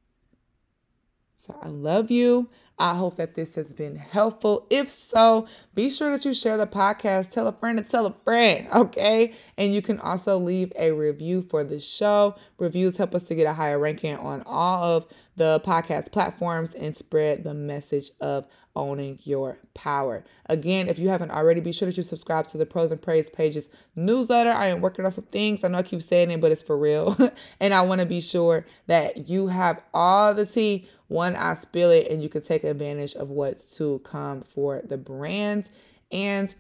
So 1.40 1.56
I 1.62 1.68
love 1.68 2.10
you. 2.10 2.50
I 2.80 2.96
hope 2.96 3.18
that 3.18 3.36
this 3.36 3.54
has 3.56 3.72
been 3.72 3.96
helpful. 3.96 4.66
If 4.72 4.88
so, 4.88 5.48
be 5.76 5.92
sure 5.92 6.10
that 6.10 6.26
you 6.26 6.34
share 6.34 6.58
the 6.58 6.66
podcast, 6.66 7.32
tell 7.32 7.46
a 7.46 7.52
friend 7.52 7.78
and 7.78 7.88
tell 7.88 8.08
a 8.08 8.14
friend, 8.24 8.68
okay? 8.76 9.34
And 9.56 9.72
you 9.72 9.84
can 9.84 10.00
also 10.00 10.40
leave 10.40 10.74
a 10.76 10.92
review 10.92 11.44
for 11.44 11.64
the 11.64 11.80
show. 11.80 12.36
Reviews 12.58 12.98
help 12.98 13.14
us 13.14 13.22
to 13.24 13.36
get 13.36 13.46
a 13.46 13.54
higher 13.54 13.78
ranking 13.78 14.16
on 14.18 14.42
all 14.48 14.84
of 14.84 15.06
the 15.36 15.62
podcast 15.64 16.12
platforms 16.12 16.74
and 16.74 16.96
spread 16.98 17.44
the 17.44 17.54
message 17.54 18.10
of 18.20 18.48
owning 18.78 19.20
your 19.24 19.58
power. 19.74 20.24
Again, 20.46 20.88
if 20.88 21.00
you 21.00 21.10
haven't 21.10 21.32
already, 21.32 21.60
be 21.60 21.72
sure 21.74 21.88
that 21.88 21.98
you 21.98 22.04
subscribe 22.04 22.48
to 22.48 22.58
the 22.58 22.66
Prose 22.66 22.92
and 22.92 23.02
Praise 23.02 23.30
Pages 23.30 23.70
newsletter. 23.96 24.52
I 24.52 24.68
am 24.68 24.80
working 24.80 25.04
on 25.04 25.12
some 25.12 25.26
things. 25.26 25.64
I 25.64 25.68
know 25.68 25.80
I 25.80 25.84
keep 25.84 26.02
saying 26.02 26.32
it, 26.32 26.40
but 26.40 26.52
it's 26.52 26.62
for 26.62 26.78
real. 26.78 27.18
and 27.60 27.74
I 27.74 27.82
want 27.82 28.00
to 28.00 28.08
be 28.08 28.22
sure 28.22 28.66
that 28.86 29.28
you 29.28 29.48
have 29.48 29.82
all 29.94 30.34
the 30.34 30.46
tea 30.46 30.88
when 31.08 31.36
I 31.36 31.56
spill 31.56 31.90
it 31.90 32.08
and 32.10 32.22
you 32.22 32.30
can 32.30 32.42
take 32.42 32.64
advantage 32.64 33.16
of 33.16 33.32
what's 33.32 33.76
to 33.78 34.00
come 34.06 34.44
for 34.44 34.82
the 34.84 34.98
brand. 34.98 35.72
And 36.12 36.54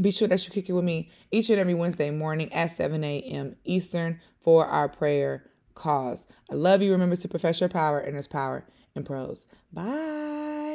be 0.00 0.10
sure 0.10 0.28
that 0.28 0.44
you 0.44 0.52
kick 0.52 0.68
it 0.68 0.72
with 0.72 0.84
me 0.84 1.10
each 1.30 1.48
and 1.48 1.58
every 1.58 1.74
Wednesday 1.74 2.10
morning 2.10 2.52
at 2.52 2.72
7 2.72 3.02
a.m. 3.02 3.56
Eastern 3.64 4.20
for 4.40 4.66
our 4.66 4.88
prayer 4.88 5.44
cause. 5.74 6.26
I 6.50 6.54
love 6.54 6.82
you. 6.82 6.92
Remember 6.92 7.16
to 7.16 7.28
profess 7.28 7.60
your 7.60 7.68
power, 7.68 7.98
and 7.98 8.14
there's 8.14 8.28
power 8.28 8.64
in 8.94 9.04
prose. 9.04 9.46
Bye. 9.72 10.69